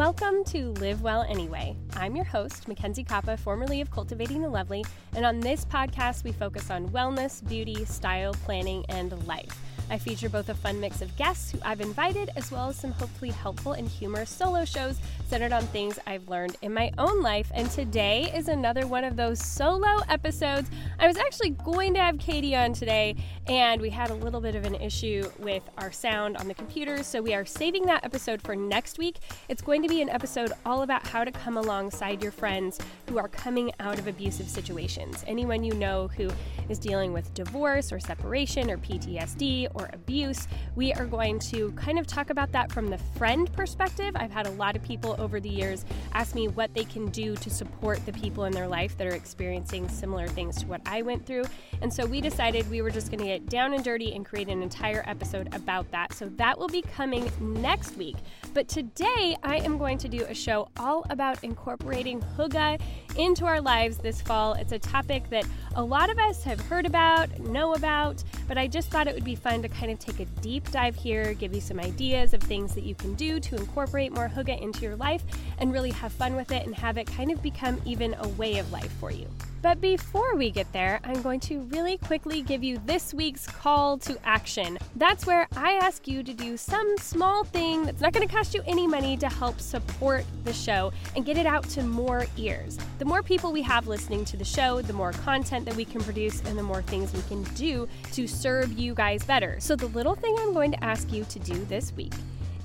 [0.00, 1.76] Welcome to Live Well Anyway.
[1.94, 4.82] I'm your host, Mackenzie Koppa, formerly of Cultivating the Lovely,
[5.14, 9.54] and on this podcast, we focus on wellness, beauty, style, planning, and life.
[9.90, 12.92] I feature both a fun mix of guests who I've invited, as well as some
[12.92, 17.50] hopefully helpful and humorous solo shows centered on things I've learned in my own life.
[17.54, 20.70] And today is another one of those solo episodes.
[20.98, 23.16] I was actually going to have Katie on today,
[23.48, 27.02] and we had a little bit of an issue with our sound on the computer,
[27.02, 29.16] so we are saving that episode for next week.
[29.48, 33.18] It's going to be an episode all about how to come alongside your friends who
[33.18, 35.24] are coming out of abusive situations.
[35.26, 36.30] Anyone you know who
[36.68, 40.48] is dealing with divorce or separation or PTSD or abuse.
[40.76, 44.14] We are going to kind of talk about that from the friend perspective.
[44.16, 47.36] I've had a lot of people over the years ask me what they can do
[47.36, 51.02] to support the people in their life that are experiencing similar things to what I
[51.02, 51.44] went through.
[51.82, 54.48] And so we decided we were just going to get down and dirty and create
[54.48, 56.12] an entire episode about that.
[56.12, 58.16] So that will be coming next week.
[58.52, 62.80] But today I am going to do a show all about incorporating hygge
[63.16, 64.54] into our lives this fall.
[64.54, 65.44] It's a topic that
[65.76, 69.24] a lot of us have heard about, know about, but I just thought it would
[69.24, 72.42] be fun to kind of take a deep dive here, give you some ideas of
[72.42, 75.22] things that you can do to incorporate more hygge into your life
[75.58, 78.58] and really have fun with it and have it kind of become even a way
[78.58, 79.26] of life for you.
[79.62, 83.98] But before we get there, I'm going to really quickly give you this week's call
[83.98, 84.78] to action.
[84.96, 88.54] That's where I ask you to do some small thing that's not going to cost
[88.54, 92.78] you any money to help support the show and get it out to more ears.
[92.98, 96.00] The more people we have listening to the show, the more content that we can
[96.00, 99.56] produce and the more things we can do to serve you guys better.
[99.60, 102.14] So, the little thing I'm going to ask you to do this week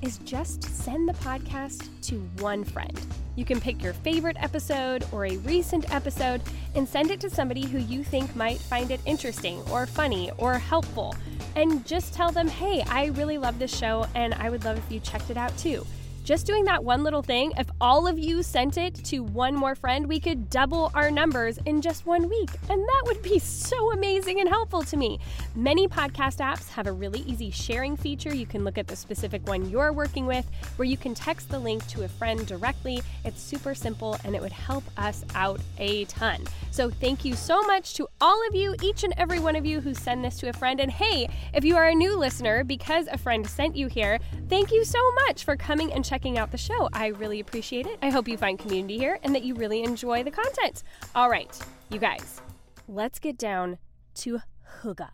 [0.06, 3.00] is just send the podcast to one friend.
[3.36, 6.42] You can pick your favorite episode or a recent episode
[6.76, 10.60] and send it to somebody who you think might find it interesting or funny or
[10.60, 11.16] helpful.
[11.56, 14.92] And just tell them, hey, I really love this show and I would love if
[14.92, 15.86] you checked it out too.
[16.26, 19.76] Just doing that one little thing, if all of you sent it to one more
[19.76, 22.50] friend, we could double our numbers in just one week.
[22.68, 25.20] And that would be so amazing and helpful to me.
[25.54, 28.34] Many podcast apps have a really easy sharing feature.
[28.34, 31.60] You can look at the specific one you're working with, where you can text the
[31.60, 33.04] link to a friend directly.
[33.24, 36.44] It's super simple and it would help us out a ton.
[36.72, 39.80] So thank you so much to all of you, each and every one of you
[39.80, 40.80] who send this to a friend.
[40.80, 44.18] And hey, if you are a new listener because a friend sent you here,
[44.50, 46.88] thank you so much for coming and checking checking out the show.
[46.94, 48.00] I really appreciate it.
[48.02, 50.82] I hope you find community here and that you really enjoy the content.
[51.14, 51.52] All right,
[51.90, 52.42] you guys,
[52.88, 53.78] let's get down
[54.24, 54.40] to
[54.82, 55.10] hygge.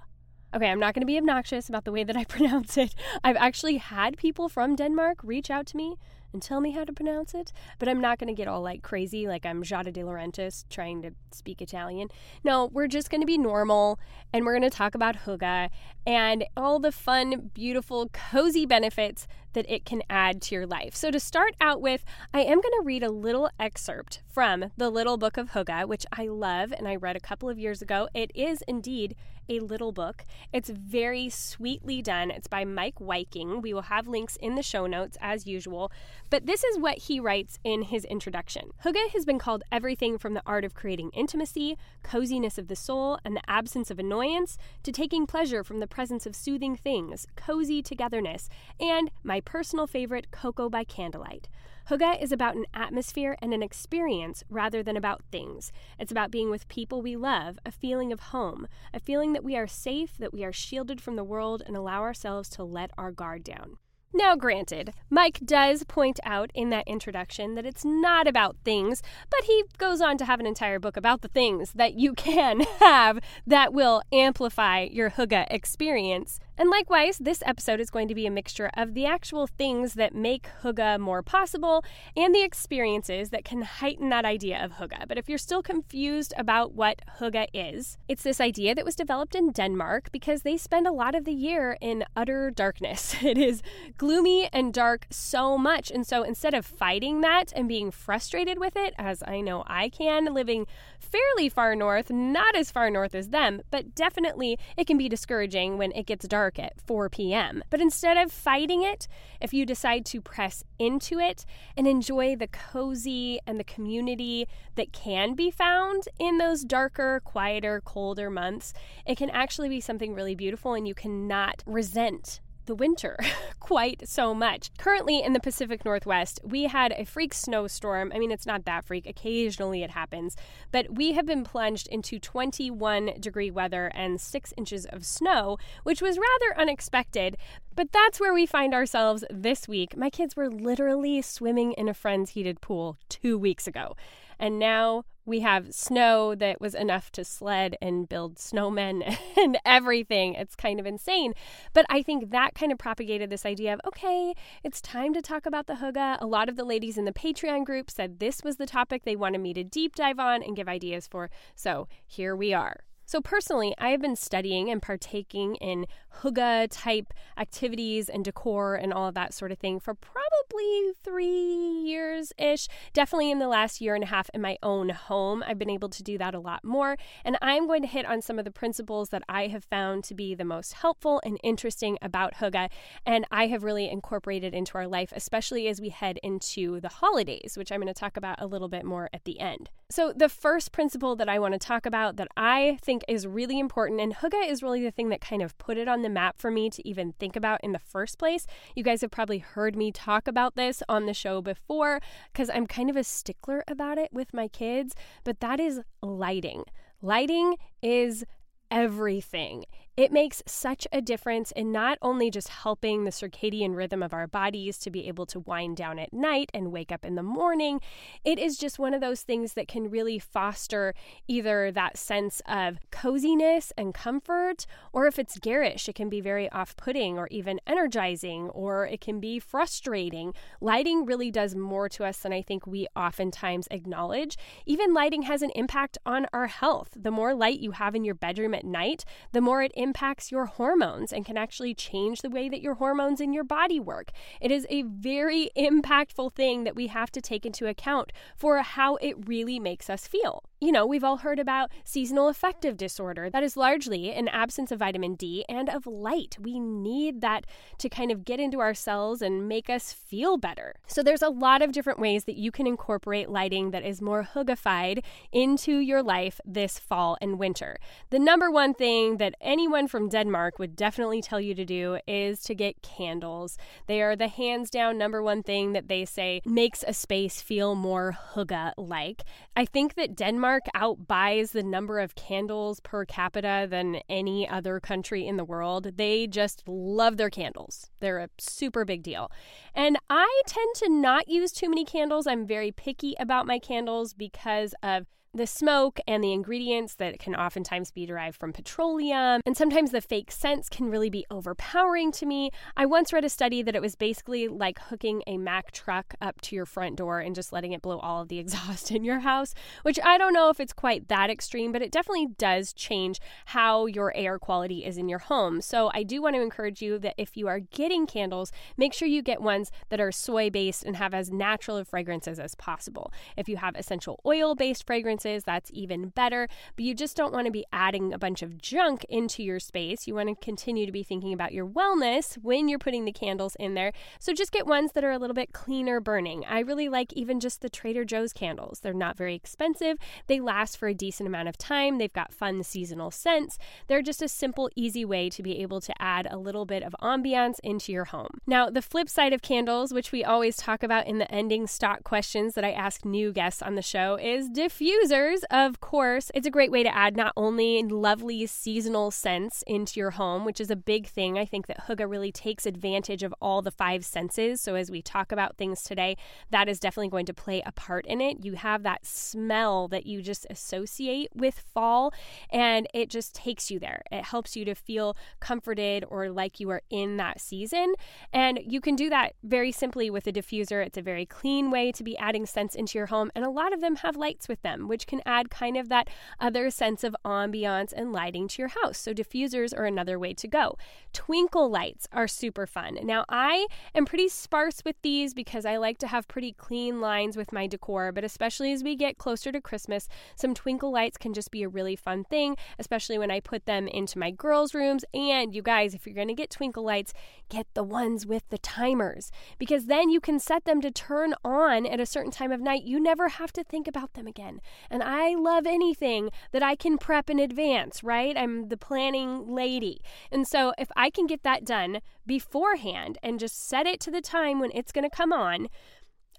[0.54, 2.94] Okay, I'm not going to be obnoxious about the way that I pronounce it.
[3.24, 5.98] I've actually had people from Denmark reach out to me
[6.34, 8.82] and tell me how to pronounce it, but I'm not going to get all like
[8.82, 12.10] crazy like I'm Giada De Laurentiis trying to speak Italian.
[12.44, 14.00] No, we're just going to be normal
[14.34, 15.70] and we're going to talk about hygge
[16.06, 20.96] and all the fun, beautiful, cozy benefits that it can add to your life.
[20.96, 22.04] So, to start out with,
[22.34, 26.06] I am going to read a little excerpt from the Little Book of Hygge, which
[26.12, 28.08] I love and I read a couple of years ago.
[28.14, 29.16] It is indeed
[29.52, 30.26] a little book.
[30.54, 32.32] It's very sweetly done.
[32.32, 33.62] It's by Meik Wiking.
[33.62, 35.92] We will have links in the show notes as usual.
[36.30, 40.36] But this is what he writes in his introduction Hygge has been called everything from
[40.36, 44.92] the art of creating intimacy, coziness of the soul, and the absence of annoyance, to
[44.94, 48.48] taking pleasure from the presence of soothing things, cozy togetherness,
[48.80, 51.50] and my personal favorite, cocoa by candlelight.
[51.92, 55.74] Hygge is about an atmosphere and an experience rather than about things.
[56.00, 59.58] It's about being with people we love, a feeling of home, a feeling that we
[59.58, 63.12] are safe, that we are shielded from the world, and allow ourselves to let our
[63.12, 63.76] guard down.
[64.14, 69.46] Now, granted, Meik does point out in that introduction that it's not about things, but
[69.46, 73.20] he goes on to have an entire book about the things that you can have
[73.48, 76.40] that will amplify your Hygge experience.
[76.62, 80.14] And likewise, this episode is going to be a mixture of the actual things that
[80.14, 81.84] make Hygge more possible
[82.16, 85.08] and the experiences that can heighten that idea of Hygge.
[85.08, 89.34] But if you're still confused about what Hygge is, it's this idea that was developed
[89.34, 93.16] in Denmark because they spend a lot of the year in utter darkness.
[93.32, 93.64] It is
[93.98, 95.90] gloomy and dark so much.
[95.90, 99.90] And so instead of fighting that and being frustrated with it, as I know I
[99.90, 100.68] can, living
[101.00, 105.80] fairly far north, not as far north as them, but definitely it can be discouraging
[105.80, 107.64] when it gets dark at 4 p.m.
[107.70, 109.08] But instead of fighting it,
[109.40, 111.46] if you decide to press into it
[111.76, 117.82] and enjoy the cozy and the community that can be found in those darker, quieter,
[117.84, 118.74] colder months,
[119.06, 123.18] it can actually be something really beautiful and you cannot resent the winter
[123.60, 124.72] quite so much.
[124.78, 128.12] Currently in the Pacific Northwest, we had a freak snowstorm.
[128.14, 130.36] I mean, it's not that freak, occasionally it happens,
[130.72, 136.02] but we have been plunged into 21 degree weather and six inches of snow, which
[136.02, 137.38] was rather unexpected.
[137.76, 139.96] But that's where we find ourselves this week.
[139.96, 143.96] My kids were literally swimming in a friend's heated pool two weeks ago.
[144.40, 150.34] And now we have snow that was enough to sled and build snowmen and everything.
[150.34, 151.34] It's kind of insane.
[151.74, 154.34] But I think that kind of propagated this idea of okay,
[154.64, 156.18] it's time to talk about the hygge.
[156.20, 159.16] A lot of the ladies in the Patreon group said this was the topic they
[159.16, 161.30] wanted me to deep dive on and give ideas for.
[161.56, 162.82] So here we are.
[163.12, 165.86] So, personally, I have been studying and partaking in
[166.22, 171.82] hygge type activities and decor and all of that sort of thing for probably three
[171.86, 172.70] years ish.
[172.94, 175.90] Definitely in the last year and a half in my own home, I've been able
[175.90, 176.96] to do that a lot more.
[177.26, 180.16] And I'm going to hit on some of the principles that I have found to
[180.16, 182.70] be the most helpful and interesting about hygge.
[183.06, 187.58] And I have really incorporated into our life, especially as we head into the holidays,
[187.58, 189.70] which I'm going to talk about a little bit more at the end.
[189.90, 193.28] So, the first principle that I want to talk about that I think think is
[193.28, 194.00] really important.
[194.00, 196.52] And Hygge is really the thing that kind of put it on the map for
[196.52, 198.46] me to even think about in the first place.
[198.76, 202.00] You guys have probably heard me talk about this on the show before
[202.32, 206.64] because I'm kind of a stickler about it with my kids, but that is lighting.
[207.02, 208.24] Lighting is
[208.70, 209.66] everything.
[209.98, 214.26] It makes such a difference in not only just helping the circadian rhythm of our
[214.26, 217.82] bodies to be able to wind down at night and wake up in the morning,
[218.24, 220.94] it is just one of those things that can really foster
[221.28, 226.50] either that sense of coziness and comfort, or if it's garish, it can be very
[226.52, 230.34] off putting or even energizing, or it can be frustrating.
[230.62, 234.38] Lighting really does more to us than I think we oftentimes acknowledge.
[234.66, 236.92] Even lighting has an impact on our health.
[236.96, 239.04] The more light you have in your bedroom at night,
[239.34, 243.20] the more it impacts your hormones and can actually change the way that your hormones
[243.20, 244.12] in your body work.
[244.40, 248.96] It is a very impactful thing that we have to take into account for how
[248.98, 253.32] it really makes us feel you know, we've all heard about seasonal affective disorder.
[253.32, 256.38] That is largely an absence of vitamin D and of light.
[256.40, 257.48] We need that
[257.80, 260.76] to kind of get into our cells and make us feel better.
[260.86, 264.28] So, there's a lot of different ways that you can incorporate lighting that is more
[264.36, 267.80] hyggified into your life this fall and winter.
[268.12, 272.44] The number one thing that anyone from Denmark would definitely tell you to do is
[272.44, 273.58] to get candles.
[273.88, 277.74] They are the hands down number one thing that they say makes a space feel
[277.74, 279.24] more hygge like.
[279.56, 284.82] I think that Denmark Denmark outbuys the number of candles per capita than any other
[284.82, 285.96] country in the world.
[285.96, 287.90] They just love their candles.
[288.02, 289.32] They're a super big deal.
[289.74, 292.28] And I tend to not use too many candles.
[292.28, 297.34] I'm very picky about my candles because of the smoke and the ingredients that can
[297.36, 302.26] oftentimes be derived from petroleum, and sometimes the fake scents can really be overpowering to
[302.26, 302.52] me.
[302.76, 306.42] I once read a study that it was basically like hooking a Mack truck up
[306.42, 309.20] to your front door and just letting it blow all of the exhaust in your
[309.20, 313.22] house, which I don't know if it's quite that extreme, but it definitely does change
[313.46, 315.62] how your air quality is in your home.
[315.62, 319.08] So I do want to encourage you that if you are getting candles, make sure
[319.08, 323.14] you get ones that are soy based and have as natural of fragrances as possible.
[323.38, 326.48] If you have essential oil based fragrances, that's even better.
[326.76, 330.08] But you just don't want to be adding a bunch of junk into your space.
[330.08, 333.56] You want to continue to be thinking about your wellness when you're putting the candles
[333.60, 333.92] in there.
[334.20, 336.46] So just get ones that are a little bit cleaner burning.
[336.46, 338.80] I really like even just the Trader Joe's candles.
[338.80, 341.98] They're not very expensive, they last for a decent amount of time.
[341.98, 343.58] They've got fun seasonal scents.
[343.88, 346.96] They're just a simple, easy way to be able to add a little bit of
[347.02, 348.40] ambiance into your home.
[348.48, 352.04] Now, the flip side of candles, which we always talk about in the ending stock
[352.04, 356.52] questions that I ask new guests on the show, is diffusers of course, it's a
[356.52, 360.76] great way to add not only lovely seasonal scents into your home, which is a
[360.76, 361.38] big thing.
[361.38, 364.62] I think that Hygge really takes advantage of all the five senses.
[364.62, 366.18] So as we talk about things today,
[366.50, 368.46] that is definitely going to play a part in it.
[368.46, 372.14] You have that smell that you just associate with fall,
[372.50, 374.04] and it just takes you there.
[374.12, 377.94] It helps you to feel comforted or like you are in that season.
[378.32, 380.86] And you can do that very simply with a diffuser.
[380.86, 383.74] It's a very clean way to be adding scents into your home, and a lot
[383.74, 386.08] of them have lights with them, which which can add kind of that
[386.40, 389.00] other sense of ambiance and lighting to your house.
[389.00, 390.78] So, diffusers are another way to go.
[391.12, 393.00] Twinkle lights are super fun.
[393.02, 393.66] Now, I
[393.96, 397.66] am pretty sparse with these because I like to have pretty clean lines with my
[397.66, 401.64] decor, but especially as we get closer to Christmas, some twinkle lights can just be
[401.64, 405.04] a really fun thing, especially when I put them into my girls' rooms.
[405.16, 407.12] And you guys, if you're going to get twinkle lights,
[407.50, 411.88] get the ones with the timers because then you can set them to turn on
[411.88, 412.84] at a certain time of night.
[412.84, 414.62] You never have to think about them again.
[414.92, 418.38] And I love anything that I can prep in advance, right?
[418.38, 420.02] I'm the planning lady.
[420.32, 424.22] And so if I can get that done beforehand and just set it to the
[424.22, 425.70] time when it's going to come on,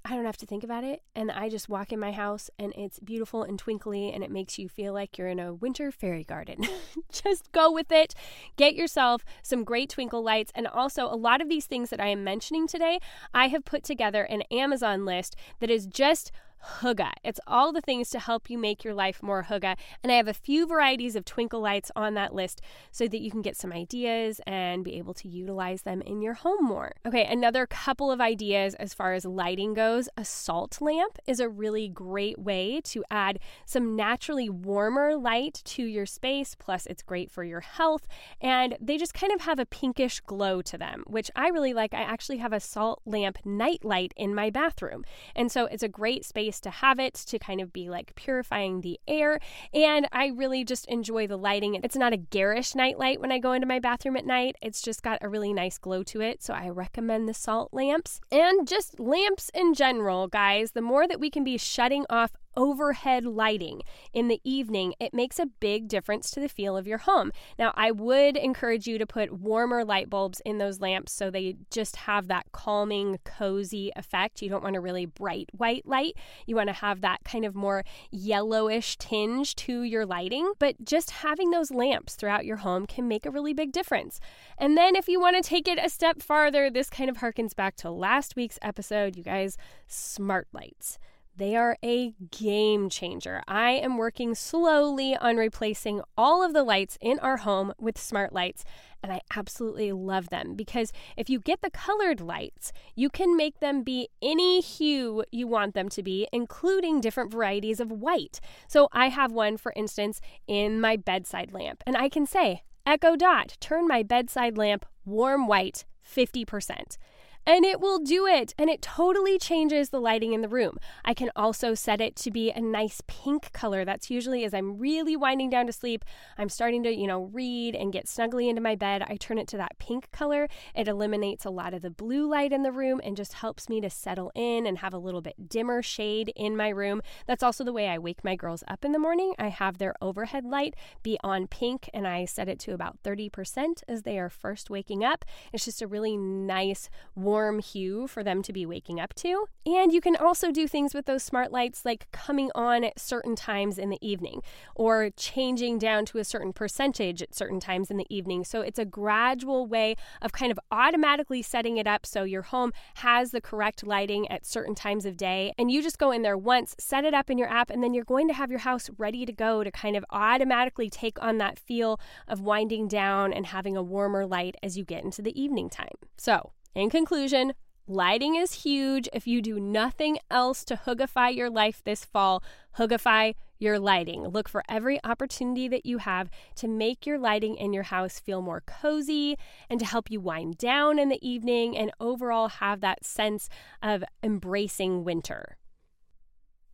[0.05, 1.01] I don't have to think about it.
[1.15, 4.59] And I just walk in my house and it's beautiful and twinkly and it makes
[4.59, 6.67] you feel like you're in a winter fairy garden.
[7.13, 8.15] just go with it.
[8.57, 10.51] Get yourself some great twinkle lights.
[10.55, 12.99] And also, a lot of these things that I am mentioning today,
[13.33, 16.33] I have put together an Amazon list that is just
[16.81, 17.13] hygge.
[17.25, 19.77] It's all the things to help you make your life more hygge.
[20.03, 23.31] And I have a few varieties of twinkle lights on that list so that you
[23.31, 26.93] can get some ideas and be able to utilize them in your home more.
[27.07, 30.09] Okay, another couple of ideas as far as lighting goes.
[30.17, 35.85] A salt lamp is a really great way to add some naturally warmer light to
[35.85, 36.55] your space.
[36.55, 38.07] Plus, it's great for your health.
[38.41, 41.95] And they just kind of have a pinkish glow to them, which I really like.
[41.95, 45.05] I actually have a salt lamp night light in my bathroom.
[45.35, 48.81] And so it's a great space to have it to kind of be like purifying
[48.81, 49.41] the air.
[49.73, 51.75] And I really just enjoy the lighting.
[51.83, 54.83] It's not a garish night light when I go into my bathroom at night, it's
[54.83, 56.43] just got a really nice glow to it.
[56.43, 60.73] So I recommend the salt lamps and just lamps in general, guys.
[60.73, 63.83] The more that we can be shutting off overhead lighting
[64.13, 67.33] in the evening, it makes a big difference to the feel of your home.
[67.59, 71.57] Now, I would encourage you to put warmer light bulbs in those lamps so they
[71.71, 74.43] just have that calming, cozy effect.
[74.43, 76.15] You don't want a really bright white light.
[76.47, 80.53] You want to have that kind of more yellowish tinge to your lighting.
[80.59, 84.21] But just having those lamps throughout your home can make a really big difference.
[84.59, 87.55] And then, if you want to take it a step farther, this kind of harkens
[87.55, 89.57] back to last week's episode, you guys,
[89.87, 90.99] smart lights.
[91.35, 93.43] They are a game changer.
[93.49, 98.35] I am working slowly on replacing all of the lights in our home with smart
[98.35, 98.65] lights,
[99.03, 103.61] and I absolutely love them because if you get the colored lights, you can make
[103.61, 108.39] them be any hue you want them to be, including different varieties of white.
[108.69, 113.17] So I have one, for instance, in my bedside lamp, and I can say, Echo
[113.17, 116.99] Dot, turn my bedside lamp warm white 50%
[117.47, 118.55] and it will do it.
[118.59, 120.79] And it totally changes the lighting in the room.
[121.05, 123.85] I can also set it to be a nice pink color.
[123.85, 126.05] That's usually as I'm really winding down to sleep,
[126.39, 129.03] I'm starting to, you know, read and get snugly into my bed.
[129.09, 130.49] I turn it to that pink color.
[130.75, 133.81] It eliminates a lot of the blue light in the room and just helps me
[133.81, 137.03] to settle in and have a little bit dimmer shade in my room.
[137.27, 139.35] That's also the way I wake my girls up in the morning.
[139.39, 143.83] I have their overhead light be on pink and I set it to about 30%
[143.89, 145.25] as they are first waking up.
[145.53, 149.47] It's just a really nice, warm, warm hue for them to be waking up to.
[149.65, 153.35] And you can also do things with those smart lights like coming on at certain
[153.35, 154.43] times in the evening
[154.75, 158.45] or changing down to a certain percentage at certain times in the evening.
[158.45, 162.71] So it's a gradual way of kind of automatically setting it up so your home
[162.97, 165.55] has the correct lighting at certain times of day.
[165.57, 167.95] And you just go in there once, set it up in your app, and then
[167.95, 171.39] you're going to have your house ready to go to kind of automatically take on
[171.39, 171.99] that feel
[172.29, 175.97] of winding down and having a warmer light as you get into the evening time.
[176.19, 177.55] So, in conclusion,
[177.87, 179.09] lighting is huge.
[179.13, 182.43] If you do nothing else to hoogify your life this fall,
[182.79, 184.27] hoogify your lighting.
[184.27, 188.43] Look for every opportunity that you have to make your lighting in your house feel
[188.43, 189.37] more cozy
[189.71, 193.49] and to help you wind down in the evening and overall have that sense
[193.83, 195.57] of embracing winter.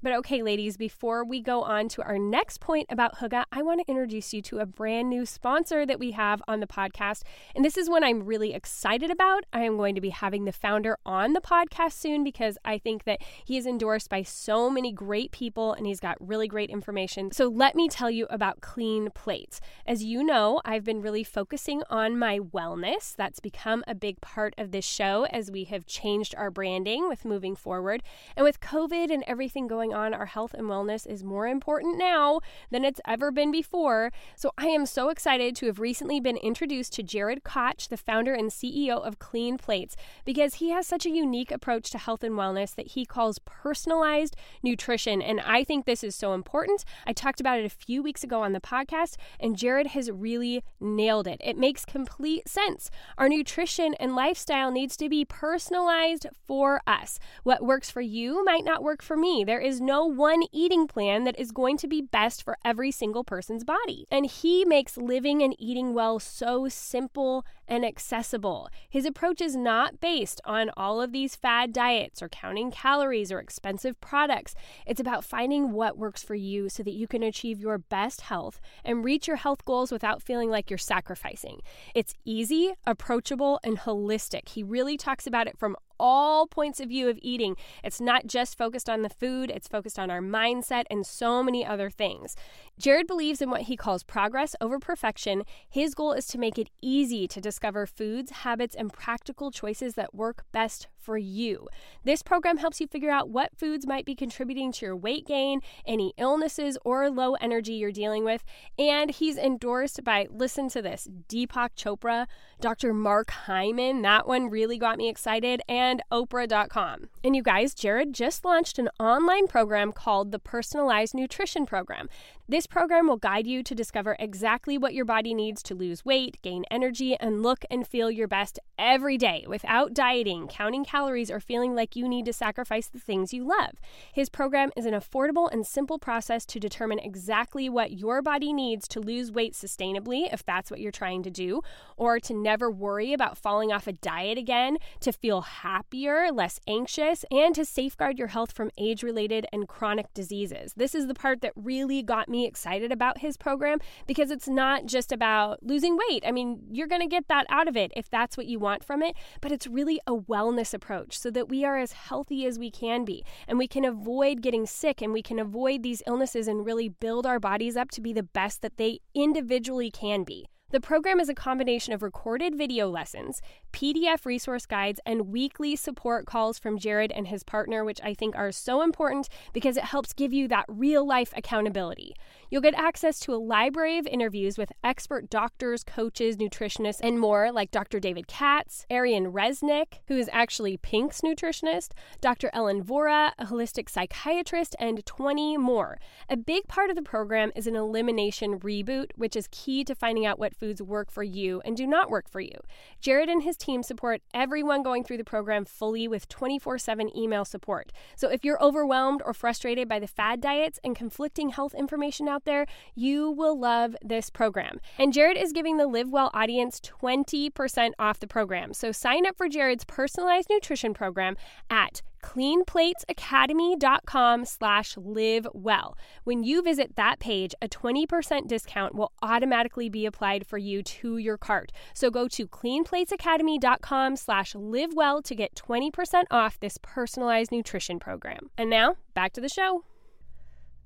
[0.01, 3.81] But okay, ladies, before we go on to our next point about Hygge, I want
[3.81, 7.23] to introduce you to a brand new sponsor that we have on the podcast.
[7.53, 9.43] And this is one I'm really excited about.
[9.53, 13.05] I am going to be having the founder on the podcast soon because I think
[13.05, 17.33] that he is endorsed by so many great people and he's got really great information.
[17.33, 19.61] So let me tell you about Clean Plates.
[19.85, 23.17] As you know, I've been really focusing on my wellness.
[23.17, 27.25] That's become a big part of this show as we have changed our branding with
[27.25, 28.05] moving forward.
[28.37, 31.99] And with COVID and everything going going on, our health and wellness is more important
[31.99, 32.41] now
[32.71, 34.11] than it's ever been before.
[34.37, 38.35] So I am so excited to have recently been introduced to Jared Koch, the founder
[38.35, 42.35] and CEO of Clean Plates, because he has such a unique approach to health and
[42.35, 45.23] wellness that he calls personalized nutrition.
[45.23, 46.85] And I think this is so important.
[47.07, 50.63] I talked about it a few weeks ago on the podcast, and Jared has really
[50.81, 51.41] nailed it.
[51.43, 52.91] It makes complete sense.
[53.17, 57.19] Our nutrition and lifestyle needs to be personalized for us.
[57.43, 59.45] What works for you might not work for me.
[59.45, 63.25] There is no one eating plan that is going to be best for every single
[63.25, 64.07] person's body.
[64.11, 68.69] And he makes living and eating well so simple and accessible.
[68.89, 73.39] His approach is not based on all of these fad diets or counting calories or
[73.39, 74.55] expensive products.
[74.87, 78.61] It's about finding what works for you so that you can achieve your best health
[78.85, 81.61] and reach your health goals without feeling like you're sacrificing.
[81.95, 84.49] It's easy, approachable, and holistic.
[84.49, 87.57] He really talks about it from all points of view of eating.
[87.83, 91.65] It's not just focused on the food, it's focused on our mindset and so many
[91.65, 92.37] other things.
[92.79, 95.45] Jared believes in what he calls progress over perfection.
[95.69, 100.15] His goal is to make it easy to discover foods, habits, and practical choices that
[100.15, 101.69] work best for you.
[102.05, 105.61] This program helps you figure out what foods might be contributing to your weight gain,
[105.87, 108.45] any illnesses or low energy you're dealing with.
[108.79, 112.27] And he's endorsed by, listen to this, Deepak Chopra,
[112.61, 112.93] Dr.
[112.93, 117.09] Mark Hyman, that one really got me excited, and Oprah.com.
[117.23, 122.09] And you guys, Jared just launched an online program called the Personalized Nutrition Program.
[122.51, 126.41] This program will guide you to discover exactly what your body needs to lose weight,
[126.41, 131.41] gain energy, and look and feel your best every day without dieting, counting calories, or
[131.41, 133.73] feeling like you need to sacrifice the things you love.
[134.15, 138.89] His program is an affordable and simple process to determine exactly what your body needs
[138.89, 141.61] to lose weight sustainably, if that's what you're trying to do,
[141.99, 147.27] or to never worry about falling off a diet again, to feel happier, less anxious,
[147.31, 150.73] and to safeguard your health from age related and chronic diseases.
[150.79, 154.49] This is the part that really got me me excited about his program because it's
[154.49, 156.23] not just about losing weight.
[156.25, 158.85] I mean, you're going to get that out of it if that's what you want
[158.85, 162.59] from it, but it's really a wellness approach so that we are as healthy as
[162.59, 166.47] we can be and we can avoid getting sick and we can avoid these illnesses
[166.47, 170.47] and really build our bodies up to be the best that they individually can be.
[170.71, 173.41] The program is a combination of recorded video lessons,
[173.73, 178.37] PDF resource guides, and weekly support calls from Jared and his partner, which I think
[178.37, 182.15] are so important because it helps give you that real life accountability.
[182.51, 187.51] You'll get access to a library of interviews with expert doctors, coaches, nutritionists, and more,
[187.51, 187.99] like Dr.
[187.99, 192.51] David Katz, Ariane Resnick, who is actually Pink's nutritionist, Dr.
[192.53, 195.99] Ellen Vora, a holistic psychiatrist, and 20 more.
[196.29, 200.27] A big part of the program is an elimination reboot, which is key to finding
[200.27, 202.57] out what foods work for you and do not work for you.
[203.01, 207.45] Jared and his team support everyone going through the program fully with 24 7 email
[207.45, 207.93] support.
[208.17, 212.45] So if you're overwhelmed or frustrated by the fad diets and conflicting health information out
[212.45, 214.81] there, you will love this program.
[214.99, 218.73] And Jared is giving the Live Well audience 20% off the program.
[218.75, 221.37] So sign up for Jared's personalized nutrition program
[221.71, 225.97] at cleanplatesacademy.com slash live well.
[226.25, 231.19] When you visit that page, a 20% discount will automatically be applied for you to
[231.19, 231.73] your cart.
[231.95, 238.51] So go to cleanplatesacademy.com slash live well to get 20% off this personalized nutrition program.
[238.57, 239.85] And now back to the show.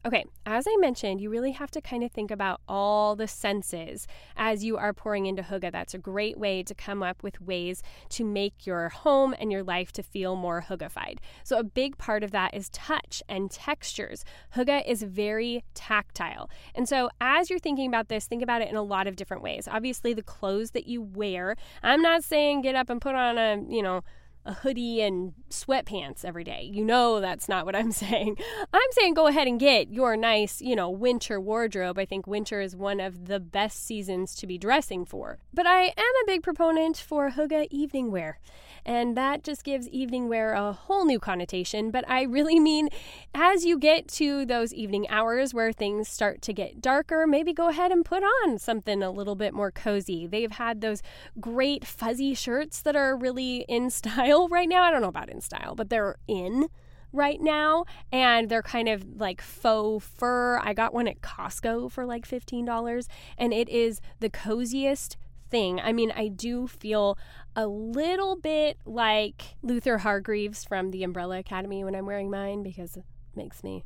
[0.05, 4.09] Okay, as I mentioned, you really have to kind of think about all the senses
[4.37, 5.71] as you are pouring into Hygge.
[5.71, 9.63] That's a great way to come up with ways to make your home and your
[9.63, 11.19] life to feel more Hyggified.
[11.45, 14.25] So, a big part of that is touch and textures.
[14.57, 16.51] Hygge is very tactile.
[16.75, 19.45] And so, as you're thinking about this, think about it in a lot of different
[19.45, 19.69] ways.
[19.71, 23.63] Obviously, the clothes that you wear, I'm not saying get up and put on a,
[23.69, 24.03] you know,
[24.45, 26.69] a hoodie and sweatpants every day.
[26.73, 28.37] You know that's not what I'm saying.
[28.73, 31.99] I'm saying go ahead and get your nice, you know, winter wardrobe.
[31.99, 35.39] I think winter is one of the best seasons to be dressing for.
[35.55, 38.39] But I am a big proponent for Hygge evening wear.
[38.85, 41.93] And that just gives evening wear a whole new connotation.
[41.93, 42.89] But I really mean
[43.33, 47.69] as you get to those evening hours where things start to get darker, maybe go
[47.69, 50.27] ahead and put on something a little bit more cozy.
[50.27, 51.01] They've had those
[51.39, 54.83] great fuzzy shirts that are really in style style right now.
[54.83, 56.69] I don't know about in style, but they're in
[57.13, 60.59] right now and they're kind of like faux fur.
[60.63, 65.17] I got one at Costco for like $15 and it is the coziest
[65.51, 65.81] thing.
[65.81, 67.19] I mean, I do feel
[67.55, 72.97] a little bit like Luther Hargreeves from the Umbrella Academy when I'm wearing mine because
[72.97, 73.85] it makes me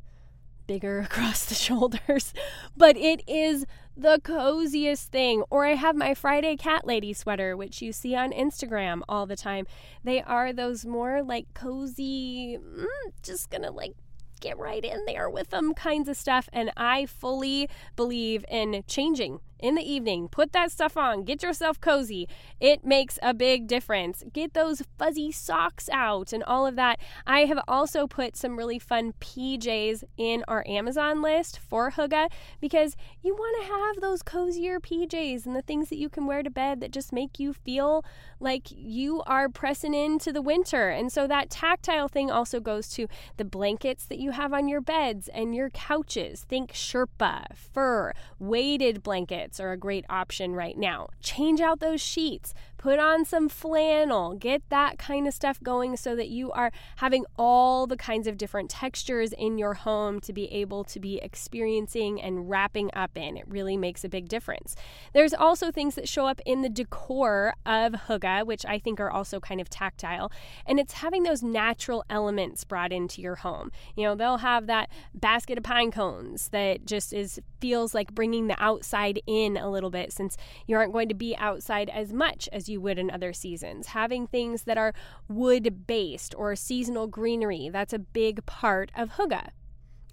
[0.67, 2.33] bigger across the shoulders,
[2.75, 5.43] but it is the coziest thing.
[5.49, 9.35] Or I have my Friday Cat Lady sweater, which you see on Instagram all the
[9.35, 9.65] time.
[10.03, 12.85] They are those more like cozy, mm,
[13.23, 13.95] just gonna like
[14.39, 16.47] get right in there with them kinds of stuff.
[16.53, 20.27] And I fully believe in changing in the evening.
[20.27, 21.23] Put that stuff on.
[21.23, 22.27] Get yourself cozy.
[22.59, 24.23] It makes a big difference.
[24.31, 26.99] Get those fuzzy socks out and all of that.
[27.25, 32.95] I have also put some really fun PJs in our Amazon list for Hygge because
[33.21, 36.49] you want to have those cozier PJs and the things that you can wear to
[36.49, 38.05] bed that just make you feel
[38.39, 40.89] like you are pressing into the winter.
[40.89, 44.81] And so that tactile thing also goes to the blankets that you have on your
[44.81, 46.45] beds and your couches.
[46.47, 51.07] Think Sherpa, fur, weighted blankets are a great option right now.
[51.21, 52.53] Change out those sheets.
[52.77, 57.25] Put on some flannel, get that kind of stuff going so that you are having
[57.37, 62.21] all the kinds of different textures in your home to be able to be experiencing
[62.21, 63.37] and wrapping up in.
[63.37, 64.75] It really makes a big difference.
[65.13, 69.11] There's also things that show up in the decor of hygge, which I think are
[69.11, 70.31] also kind of tactile,
[70.65, 73.71] and it's having those natural elements brought into your home.
[73.95, 78.47] You know, they'll have that basket of pine cones that just is feels like bringing
[78.47, 80.37] the outside in a little bit since
[80.67, 83.87] you aren't going to be outside as much as you would in other seasons.
[83.87, 84.93] Having things that are
[85.27, 89.49] wood based or seasonal greenery, that's a big part of hygge.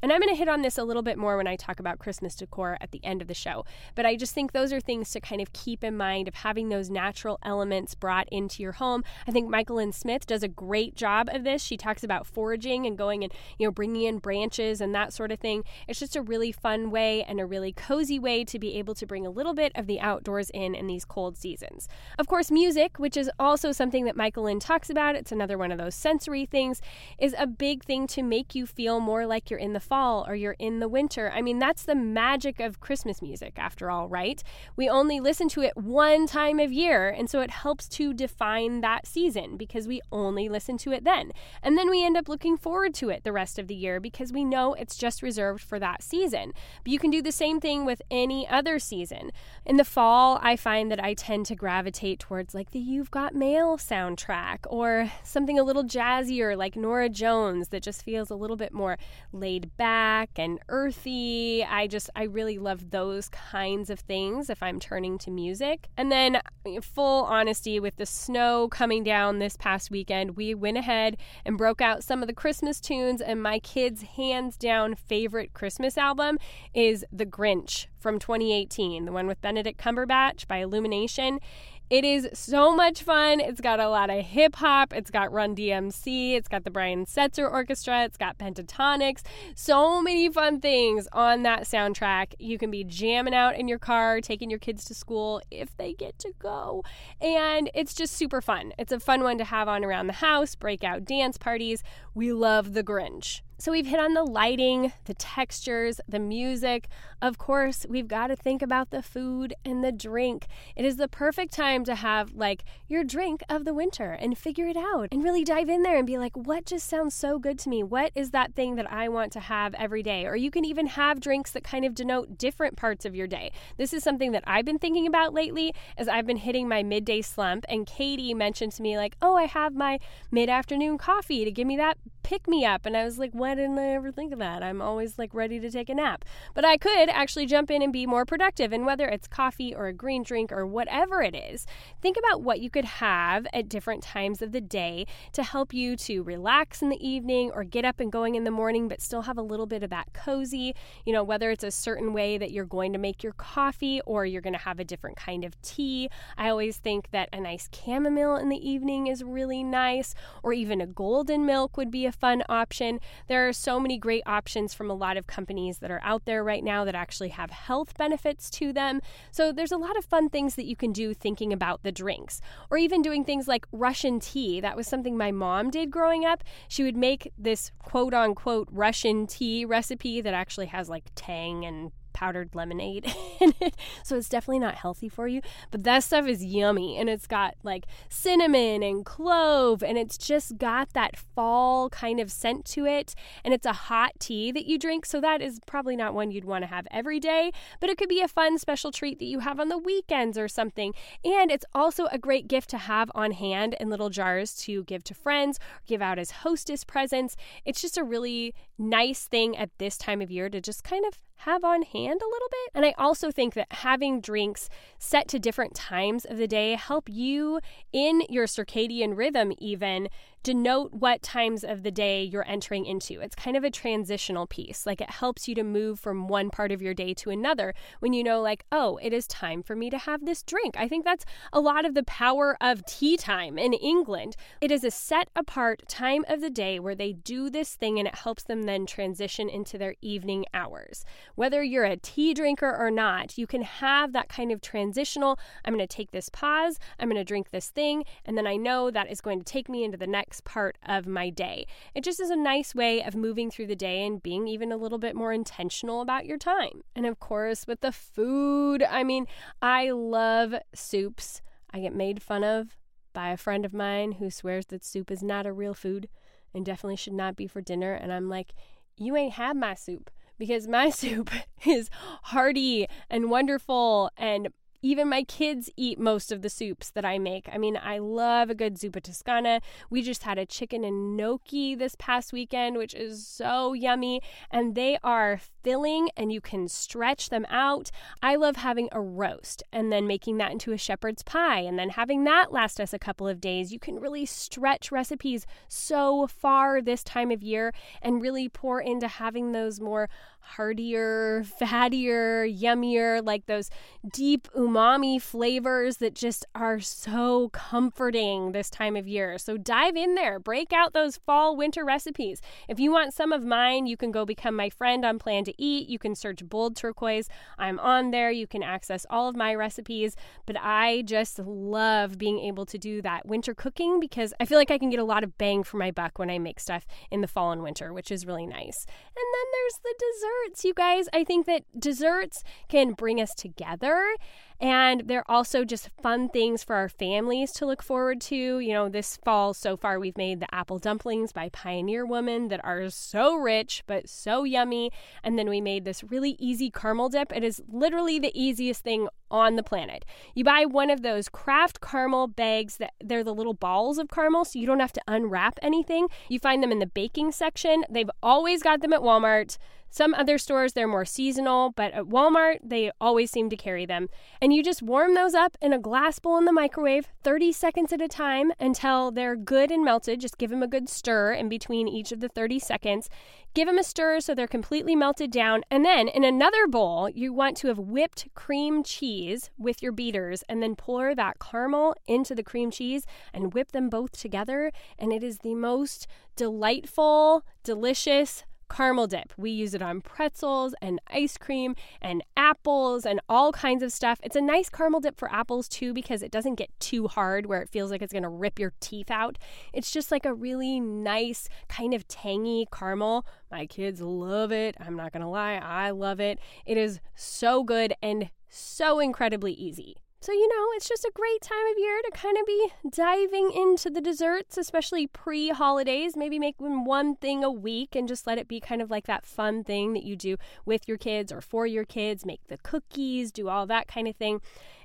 [0.05, 1.99] And I'm going to hit on this a little bit more when I talk about
[1.99, 3.65] Christmas decor at the end of the show.
[3.95, 6.69] But I just think those are things to kind of keep in mind of having
[6.69, 9.03] those natural elements brought into your home.
[9.27, 11.63] I think Michael Lynn Smith does a great job of this.
[11.63, 15.33] She talks about foraging and going and, you know, bringing in branches and that sort
[15.33, 15.65] of thing.
[15.89, 19.07] It's just a really fun way and a really cozy way to be able to
[19.07, 21.89] bring a little bit of the outdoors in in these cold seasons.
[22.19, 25.73] Of course, music, which is also something that Michael Lynn talks about, it's another one
[25.73, 26.83] of those sensory things,
[27.19, 30.35] is a big thing to make you feel more like you're in the fall or
[30.35, 31.31] you're in the winter.
[31.35, 34.43] I mean, that's the magic of Christmas music, after all, right?
[34.77, 38.81] We only listen to it one time of year, and so it helps to define
[38.81, 41.33] that season because we only listen to it then.
[41.63, 44.33] And then we end up looking forward to it the rest of the year because
[44.33, 46.53] we know it's just reserved for that season.
[46.83, 49.31] But you can do the same thing with any other season.
[49.65, 53.35] In the fall, I find that I tend to gravitate towards like the You've Got
[53.35, 58.57] Mail soundtrack or something a little jazzier like Norah Jones that just feels a little
[58.57, 58.99] bit more
[59.33, 61.65] laid back and earthy.
[61.65, 65.89] I just, I really love those kinds of things if I'm turning to music.
[65.97, 70.77] And then, uh, full honesty, with the snow coming down this past weekend, we went
[70.77, 75.53] ahead and broke out some of the Christmas tunes, and my kids' hands down favorite
[75.55, 76.39] Christmas album
[76.73, 81.41] is The Grinch from 2018, the one with Benedict Cumberbatch by Illumination.
[81.91, 83.41] It is so much fun.
[83.41, 84.95] It's got a lot of hip hop.
[84.95, 86.33] It's got Run DMC.
[86.33, 88.05] It's got the Brian Setzer Orchestra.
[88.05, 89.21] It's got Pentatonix.
[89.55, 92.35] So many fun things on that soundtrack.
[92.39, 95.93] You can be jamming out in your car, taking your kids to school if they
[95.93, 96.83] get to go.
[97.21, 98.73] And it's just super fun.
[98.79, 101.83] It's a fun one to have on around the house, breakout dance parties.
[102.15, 103.43] We love The Grinch.
[103.57, 106.89] So we've hit on the lighting, the textures, the music.
[107.23, 110.49] Of course, we've got to think about the food and the drink.
[110.75, 114.67] It is the perfect time to have like your drink of the winter and figure
[114.67, 117.59] it out and really dive in there and be like, what just sounds so good
[117.61, 117.83] to me?
[117.83, 120.27] What is that thing that I want to have every day?
[120.27, 123.53] Or you can even have drinks that kind of denote different parts of your day.
[123.77, 127.23] This is something that I've been thinking about lately as I've been hitting my midday
[127.23, 127.65] slump.
[127.69, 130.01] And Katie mentioned to me, like, oh, I have my
[130.33, 132.85] mid afternoon coffee to give me that pick me up.
[132.85, 134.63] And I was like, why didn't I ever think of that?
[134.63, 136.25] I'm always like ready to take a nap.
[136.55, 138.73] But I could actually jump in and be more productive.
[138.73, 141.67] And whether it's coffee or a green drink or whatever it is,
[142.01, 145.95] think about what you could have at different times of the day to help you
[145.97, 149.23] to relax in the evening or get up and going in the morning, but still
[149.23, 150.75] have a little bit of that cozy.
[151.05, 154.25] You know, whether it's a certain way that you're going to make your coffee or
[154.25, 156.09] you're going to have a different kind of tea.
[156.39, 160.81] I always think that a nice chamomile in the evening is really nice, or even
[160.81, 163.01] a golden milk would be a fun option.
[163.35, 166.45] There are so many great options from a lot of companies that are out there
[166.45, 169.01] right now that actually have health benefits to them.
[169.33, 172.41] So there's a lot of fun things that you can do thinking about the drinks,
[172.71, 174.61] or even doing things like Russian tea.
[174.61, 176.45] That was something my mom did growing up.
[176.69, 181.91] She would make this quote unquote Russian tea recipe that actually has like tang and
[182.15, 183.77] powdered lemonade in it.
[184.03, 185.43] So it's definitely not healthy for you.
[185.71, 190.57] But that stuff is yummy and it's got like cinnamon and clove and it's just
[190.57, 193.15] got that fall kind of scent to it.
[193.45, 195.05] And it's a hot tea that you drink.
[195.05, 198.09] So that is probably not one you'd want to have every day, but it could
[198.09, 200.95] be a fun special treat that you have on the weekends or something.
[201.25, 205.05] And it's also a great gift to have on hand in little jars to give
[205.05, 207.37] to friends, give out as hostess presents.
[207.65, 211.19] It's just a really nice thing at this time of year to just kind of
[211.39, 212.71] have on hand a little bit.
[212.75, 214.69] And I also think that having drinks
[214.99, 217.61] set to different times of the day help you
[217.93, 220.09] in your circadian rhythm even
[220.45, 223.21] denote what times of the day you're entering into.
[223.21, 224.85] It's kind of a transitional piece.
[224.85, 228.13] Like it helps you to move from one part of your day to another when
[228.13, 230.77] you know, like, oh, it is time for me to have this drink.
[230.79, 234.37] I think that's a lot of the power of tea time in England.
[234.61, 238.07] It is a set apart time of the day where they do this thing and
[238.07, 241.07] it helps them then transition into their evening hours.
[241.37, 245.73] Whether you're a tea drinker or not, you can have that kind of transitional, I'm
[245.73, 248.91] going to take this pause, I'm going to drink this thing, and then I know
[248.91, 251.65] that is going to take me into the next next part of my day.
[251.95, 254.77] It just is a nice way of moving through the day and being even a
[254.77, 256.83] little bit more intentional about your time.
[256.97, 259.27] And of course, with the food, I mean,
[259.63, 261.41] I love soups.
[261.73, 262.77] I get made fun of
[263.13, 266.09] by a friend of mine who swears that soup is not a real food
[266.53, 267.93] and definitely should not be for dinner.
[267.93, 268.55] And I'm like,
[268.97, 271.31] you ain't had my soup because my soup
[271.65, 271.91] is
[272.25, 274.49] hearty and wonderful and
[274.85, 277.49] even my kids eat most of the soups that I make.
[277.51, 279.63] I mean, I love a good zuppa toscana.
[279.89, 284.21] We just had a chicken and gnocchi this past weekend, which is so yummy,
[284.51, 287.91] and they are filling and you can stretch them out.
[288.23, 291.89] I love having a roast and then making that into a shepherd's pie and then
[291.89, 293.73] having that last us a couple of days.
[293.73, 299.09] You can really stretch recipes so far this time of year and really pour into
[299.09, 303.71] having those more heartier, fattier, yummier, like those
[304.13, 309.39] deep umami flavors that just are so comforting this time of year.
[309.39, 312.41] So dive in there, break out those fall winter recipes.
[312.69, 315.55] If you want some of mine, you can go become my friend on Plan to
[315.63, 315.89] Eat.
[315.89, 317.29] You can search Bold Turquoise.
[317.59, 318.31] I'm on there.
[318.31, 323.01] You can access all of my recipes, but I just love being able to do
[323.03, 325.77] that winter cooking because I feel like I can get a lot of bang for
[325.77, 328.87] my buck when I make stuff in the fall and winter, which is really nice.
[328.89, 331.09] And then there's the desserts, you guys.
[331.13, 334.17] I think that desserts can bring us together
[334.65, 338.61] and they're also just fun things for our families to look forward to.
[338.61, 342.65] You know, this fall so far, we've made the apple dumplings by Pioneer Woman that
[342.65, 344.91] are so rich but so yummy.
[345.23, 347.31] And then we made this really easy caramel dip.
[347.37, 350.07] It is literally the easiest thing on the planet.
[350.35, 354.47] You buy one of those Kraft caramel bags that they're the little balls of caramel,
[354.47, 356.09] so you don't have to unwrap anything.
[356.31, 357.85] You find them in the baking section.
[357.91, 359.59] They've always got them at Walmart.
[359.95, 364.09] Some other stores, they're more seasonal, but at Walmart, they always seem to carry them.
[364.43, 367.93] And you just warm those up in a glass bowl in the microwave 30 seconds
[367.93, 370.21] at a time until they're good and melted.
[370.21, 373.09] Just give them a good stir in between each of the 30 seconds.
[373.55, 375.63] Give them a stir so they're completely melted down.
[375.71, 380.43] And then in another bowl, you want to have whipped cream cheese with your beaters
[380.49, 384.73] and then pour that caramel into the cream cheese and whip them both together.
[384.99, 388.43] And it is the most delightful, delicious,
[388.75, 389.33] caramel dip.
[389.37, 394.19] We use it on pretzels and ice cream and apples and all kinds of stuff.
[394.23, 397.63] It's a nice caramel dip for apples too because it doesn't get too hard where
[397.63, 399.39] it feels like it's going to rip your teeth out.
[399.73, 403.27] It's just like a really nice, kind of tangy caramel.
[403.51, 404.77] My kids love it.
[404.81, 406.41] I'm not going to lie, I love it.
[406.67, 409.97] It is so good and so incredibly easy.
[410.25, 413.53] So, you know, it's just a great time of year to kind of be diving
[413.53, 416.17] into the desserts, especially pre holidays.
[416.17, 419.27] Maybe make one thing a week and just let it be kind of like that
[419.27, 422.25] fun thing that you do with your kids or for your kids.
[422.25, 424.41] Make the cookies, do all that kind of thing.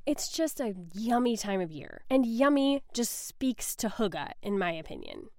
[0.05, 2.01] It's just a yummy time of year.
[2.09, 5.29] And yummy just speaks to Hygge, in my opinion.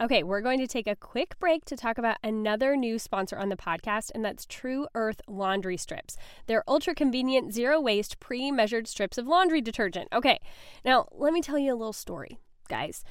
[0.00, 3.50] Okay, we're going to take a quick break to talk about another new sponsor on
[3.50, 6.16] the podcast, and that's True Earth Laundry Strips.
[6.46, 10.08] They're ultra convenient, zero waste, pre measured strips of laundry detergent.
[10.10, 10.40] Okay,
[10.86, 13.04] now let me tell you a little story, guys.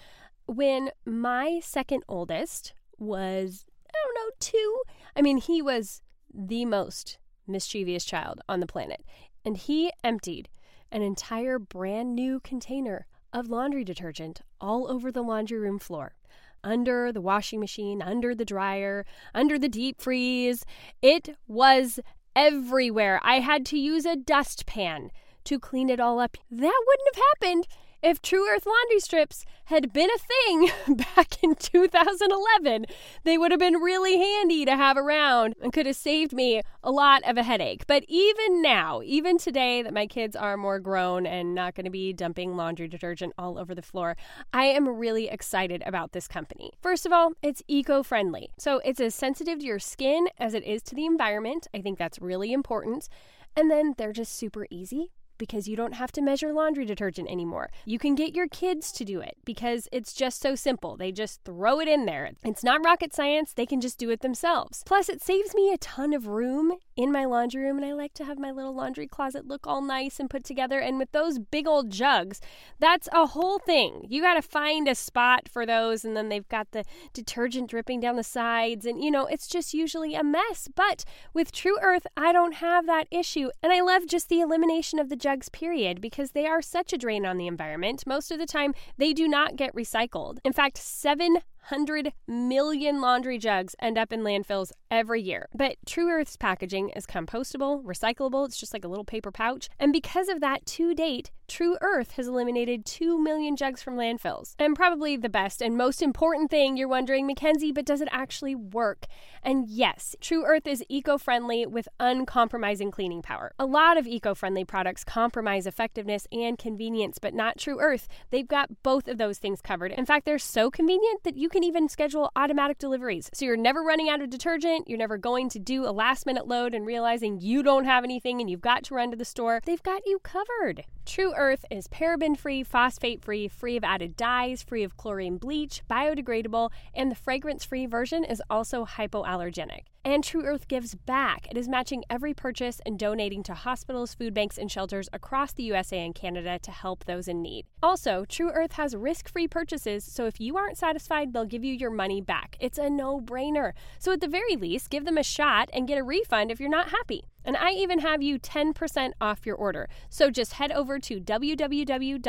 [0.47, 4.81] When my second oldest was, I don't know, two,
[5.15, 6.01] I mean, he was
[6.33, 9.03] the most mischievous child on the planet,
[9.45, 10.49] and he emptied
[10.91, 16.15] an entire brand new container of laundry detergent all over the laundry room floor
[16.63, 20.65] under the washing machine, under the dryer, under the deep freeze.
[21.01, 21.99] It was
[22.35, 23.19] everywhere.
[23.23, 25.11] I had to use a dustpan
[25.45, 26.37] to clean it all up.
[26.51, 27.67] That wouldn't have happened
[28.01, 30.71] if True Earth laundry strips had been a thing
[31.15, 32.85] back in 2011,
[33.23, 36.91] they would have been really handy to have around and could have saved me a
[36.91, 37.85] lot of a headache.
[37.85, 41.91] But even now, even today that my kids are more grown and not going to
[41.91, 44.15] be dumping laundry detergent all over the floor,
[44.53, 46.71] I am really excited about this company.
[46.81, 48.49] First of all, it's eco friendly.
[48.57, 51.67] So it's as sensitive to your skin as it is to the environment.
[51.73, 53.09] I think that's really important.
[53.55, 57.71] And then they're just super easy because you don't have to measure laundry detergent anymore.
[57.85, 60.95] You can get your kids to do it because it's just so simple.
[60.95, 62.29] They just throw it in there.
[62.43, 64.83] It's not rocket science, they can just do it themselves.
[64.85, 68.13] Plus, it saves me a ton of room in my laundry room, and I like
[68.15, 70.79] to have my little laundry closet look all nice and put together.
[70.79, 72.41] And with those big old jugs,
[72.77, 74.05] that's a whole thing.
[74.09, 78.01] You got to find a spot for those, and then they've got the detergent dripping
[78.01, 80.67] down the sides, and you know, it's just usually a mess.
[80.75, 84.99] But with True Earth, I don't have that issue, and I love just the elimination
[84.99, 88.03] of the jugs, period, because they are such a drain on the environment.
[88.07, 90.39] Most of the time, they do not get recycled.
[90.43, 91.37] In fact, seven
[91.69, 95.47] 100 million laundry jugs end up in landfills every year.
[95.53, 99.69] But True Earth's packaging is compostable, recyclable, it's just like a little paper pouch.
[99.79, 104.53] And because of that, to date, True Earth has eliminated 2 million jugs from landfills.
[104.59, 108.53] And probably the best and most important thing you're wondering, Mackenzie, but does it actually
[108.53, 109.07] work?
[109.41, 113.51] And yes, True Earth is eco friendly with uncompromising cleaning power.
[113.57, 118.07] A lot of eco friendly products compromise effectiveness and convenience, but not True Earth.
[118.29, 119.91] They've got both of those things covered.
[119.91, 123.29] In fact, they're so convenient that you can even schedule automatic deliveries.
[123.33, 126.47] So you're never running out of detergent, you're never going to do a last minute
[126.47, 129.61] load and realizing you don't have anything and you've got to run to the store.
[129.65, 130.85] They've got you covered.
[131.05, 135.81] True Earth is paraben free, phosphate free, free of added dyes, free of chlorine bleach,
[135.89, 139.85] biodegradable, and the fragrance free version is also hypoallergenic.
[140.05, 141.47] And True Earth gives back.
[141.51, 145.63] It is matching every purchase and donating to hospitals, food banks, and shelters across the
[145.63, 147.65] USA and Canada to help those in need.
[147.83, 151.73] Also, True Earth has risk free purchases, so if you aren't satisfied, they'll give you
[151.73, 152.55] your money back.
[152.61, 153.73] It's a no brainer.
[153.99, 156.69] So, at the very least, give them a shot and get a refund if you're
[156.69, 157.25] not happy.
[157.45, 159.87] And I even have you 10% off your order.
[160.09, 162.25] So just head over to www.tru.earth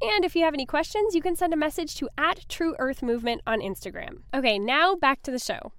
[0.00, 3.02] And if you have any questions, you can send a message to at True Earth
[3.02, 4.22] Movement on Instagram.
[4.32, 5.72] Okay, now back to the show.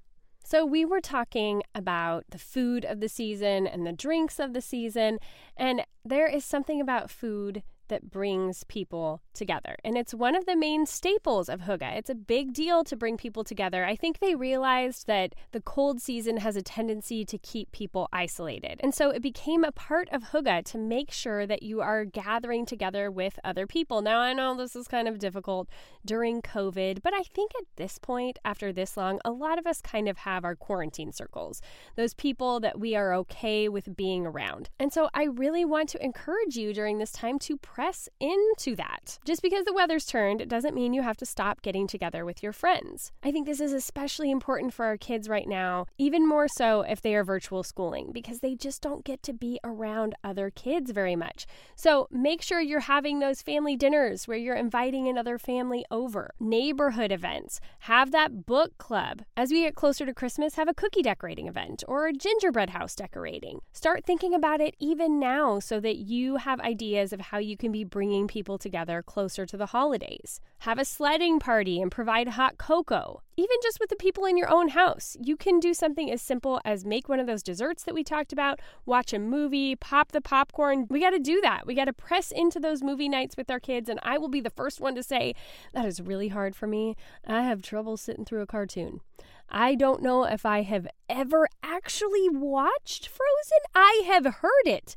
[0.43, 4.61] So, we were talking about the food of the season and the drinks of the
[4.61, 5.19] season,
[5.55, 9.75] and there is something about food that brings people together.
[9.83, 11.97] And it's one of the main staples of Hygge.
[11.97, 13.83] It's a big deal to bring people together.
[13.85, 18.79] I think they realized that the cold season has a tendency to keep people isolated.
[18.83, 22.67] And so it became a part of Hygge to make sure that you are gathering
[22.67, 24.01] together with other people.
[24.01, 25.69] Now, I know this is kind of difficult
[26.05, 29.81] during COVID, but I think at this point, after this long, a lot of us
[29.81, 31.61] kind of have our quarantine circles,
[31.95, 34.69] those people that we are okay with being around.
[34.79, 39.17] And so I really want to encourage you during this time to press into that.
[39.29, 42.51] Just because the weather's turned doesn't mean you have to stop getting together with your
[42.51, 43.11] friends.
[43.21, 46.99] I think this is especially important for our kids right now, even more so if
[46.99, 51.15] they are virtual schooling, because they just don't get to be around other kids very
[51.15, 51.45] much.
[51.75, 57.11] So make sure you're having those family dinners where you're inviting another family over, neighborhood
[57.11, 59.21] events, have that book club.
[59.37, 62.95] As we get closer to Christmas, have a cookie decorating event or a gingerbread house
[62.95, 63.59] decorating.
[63.73, 67.71] Start thinking about it even now so that you have ideas of how you can
[67.71, 70.39] be bringing people together closer to the holidays.
[70.59, 73.21] Have a sledding party and provide hot cocoa.
[73.35, 76.61] Even just with the people in your own house, you can do something as simple
[76.63, 80.21] as make one of those desserts that we talked about, watch a movie, pop the
[80.21, 80.87] popcorn.
[80.89, 81.67] We got to do that.
[81.67, 83.89] We got to press into those movie nights with our kids.
[83.89, 85.35] And I will be the first one to say
[85.73, 86.95] that is really hard for me.
[87.27, 89.01] I have trouble sitting through a cartoon.
[89.49, 93.59] I don't know if I have ever actually watched Frozen.
[93.75, 94.95] I have heard it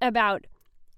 [0.00, 0.46] about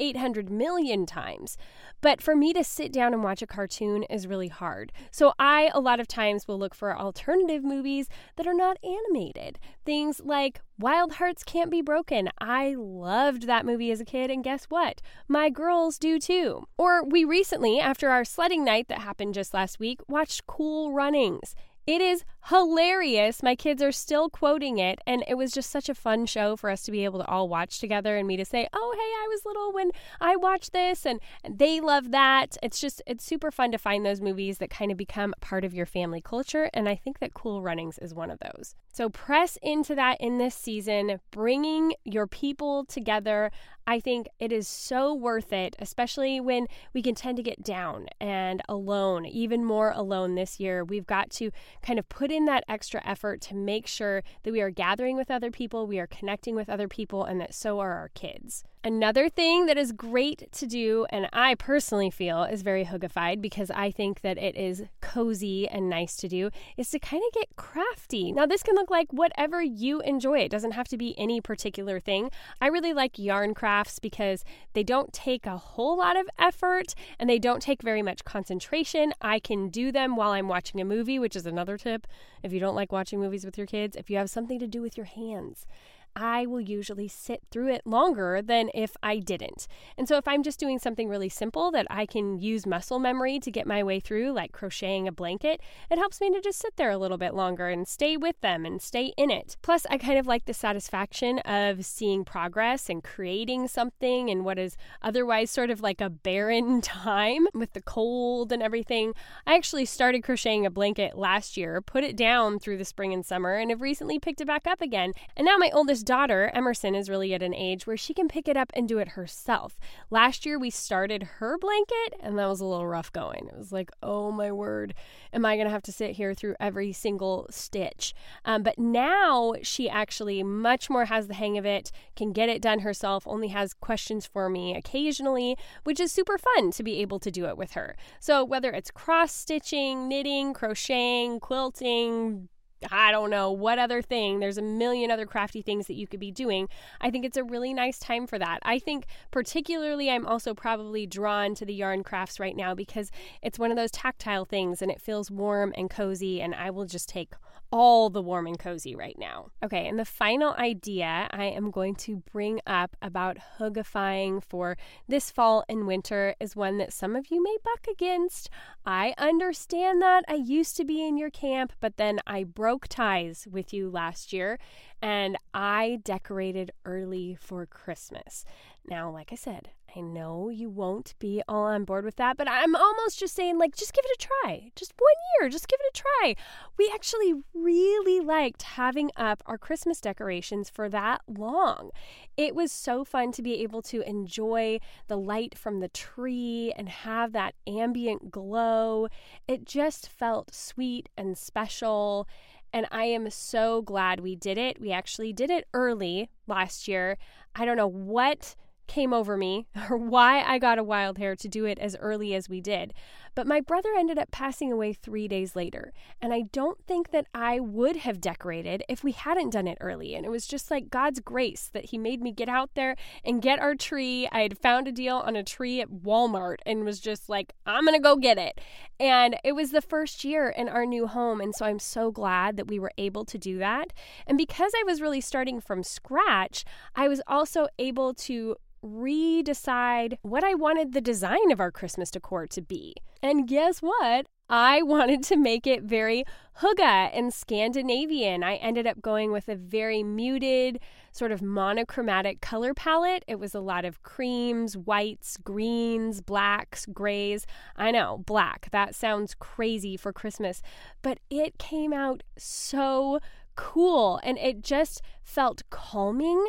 [0.03, 1.57] 800 million times.
[2.03, 4.93] But for me to sit down and watch a cartoon is really hard.
[5.11, 9.59] So I, a lot of times, will look for alternative movies that are not animated.
[9.87, 12.29] Things like Wild Hearts Can't Be Broken.
[12.39, 15.01] I loved that movie as a kid, and guess what?
[15.29, 16.67] My girls do too.
[16.77, 21.55] Or we recently, after our sledding night that happened just last week, watched Cool Runnings.
[21.87, 23.43] It is hilarious.
[23.43, 26.71] My kids are still quoting it, and it was just such a fun show for
[26.71, 29.27] us to be able to all watch together and me to say, "Oh, hey, I
[29.29, 29.91] was little when
[30.21, 32.57] I watched this," and, they love that.
[32.63, 35.75] It's just it's super fun to find those movies that kind of become part of
[35.75, 38.75] your family culture, and I think that Cool Runnings is one of those.
[38.93, 43.51] So press into that in this season, bringing your people together.
[43.87, 48.07] I think it is so worth it, especially when we can tend to get down
[48.21, 50.85] and alone, even more alone this year.
[50.85, 51.51] We've got to
[51.83, 55.31] kind of put in that extra effort to make sure that we are gathering with
[55.31, 58.65] other people, we are connecting with other people, and that so are our kids.
[58.85, 63.71] Another thing that is great to do, and I personally feel is very hyggified because
[63.71, 67.55] I think that it is cozy and nice to do, is to kind of get
[67.55, 68.33] crafty.
[68.33, 70.41] Now, this can look like whatever you enjoy.
[70.41, 72.33] It doesn't have to be any particular thing.
[72.61, 77.31] I really like yarn crafts because they don't take a whole lot of effort and
[77.31, 79.15] they don't take very much concentration.
[79.23, 82.09] I can do them while I'm watching a movie, which is another tip.
[82.43, 84.83] If you don't like watching movies with your kids, if you have something to do
[84.83, 85.67] with your hands.
[86.15, 89.67] I will usually sit through it longer than if I didn't.
[89.97, 93.39] And so, if I'm just doing something really simple that I can use muscle memory
[93.41, 96.77] to get my way through, like crocheting a blanket, it helps me to just sit
[96.77, 99.57] there a little bit longer and stay with them and stay in it.
[99.63, 104.59] Plus, I kind of like the satisfaction of seeing progress and creating something in what
[104.59, 109.15] is otherwise sort of like a barren time with the cold and everything.
[109.47, 113.25] I actually started crocheting a blanket last year, put it down through the spring and
[113.25, 115.13] summer, and have recently picked it back up again.
[115.37, 118.49] And now my oldest daughter, Emerson, is really at an age where she can pick
[118.49, 119.79] it up and do it herself.
[120.11, 123.49] Last year, we started her blanket, and that was a little rough going.
[123.49, 124.95] It was like, oh my word,
[125.33, 128.15] am I going to have to sit here through every single stitch?
[128.45, 132.63] Um, but now she actually much more has the hang of it, can get it
[132.63, 137.19] done herself, only has questions for me occasionally, which is super fun to be able
[137.21, 137.97] to do it with her.
[138.21, 142.49] So whether it's cross stitching, knitting, crocheting, quilting,
[142.91, 144.41] I don't know what other thing.
[144.41, 146.69] There's a million other crafty things that you could be doing.
[147.01, 148.59] I think it's a really nice time for that.
[148.63, 153.11] I think, particularly, I'm also probably drawn to the yarn crafts right now because
[153.43, 156.87] it's one of those tactile things and it feels warm and cozy, and I will
[156.87, 157.33] just take
[157.73, 159.47] all the warm and cozy right now.
[159.65, 164.77] Okay, and the final idea I am going to bring up about hyggifying for
[165.09, 168.51] this fall and winter is one that some of you may buck against.
[168.85, 170.25] I understand that.
[170.29, 174.33] I used to be in your camp, but then I broke ties with you last
[174.33, 174.59] year
[175.01, 178.45] and I decorated early for Christmas.
[178.87, 182.49] Now, like I said, I know you won't be all on board with that, but
[182.49, 184.71] I'm almost just saying, like, just give it a try.
[184.75, 186.35] Just one year, just give it a try.
[186.79, 191.91] We actually really liked having up our Christmas decorations for that long.
[192.37, 196.89] It was so fun to be able to enjoy the light from the tree and
[196.89, 199.09] have that ambient glow.
[199.47, 202.27] It just felt sweet and special.
[202.73, 204.81] And I am so glad we did it.
[204.81, 207.19] We actually did it early last year.
[207.55, 208.57] I don't know what
[208.93, 212.35] came over me or why I got a wild hair to do it as early
[212.35, 212.93] as we did.
[213.35, 215.93] But my brother ended up passing away three days later.
[216.21, 220.15] And I don't think that I would have decorated if we hadn't done it early.
[220.15, 223.41] And it was just like God's grace that He made me get out there and
[223.41, 224.29] get our tree.
[224.33, 227.87] I had found a deal on a tree at Walmart and was just like, I'm
[227.93, 228.61] to go get it.
[228.99, 231.41] And it was the first year in our new home.
[231.41, 233.93] And so I'm so glad that we were able to do that.
[234.27, 236.65] And because I was really starting from scratch,
[236.95, 242.47] I was also able to redecide what I wanted the design of our Christmas decor
[242.49, 242.95] to be.
[243.23, 244.27] And guess what?
[244.51, 246.25] I wanted to make it very
[246.61, 248.43] hygge and Scandinavian.
[248.43, 250.81] I ended up going with a very muted,
[251.13, 253.25] sort of monochromatic color palette.
[253.27, 257.47] It was a lot of creams, whites, greens, blacks, grays.
[257.77, 258.69] I know, black.
[258.73, 260.61] That sounds crazy for Christmas,
[261.01, 263.21] but it came out so
[263.55, 266.49] cool and it just felt calming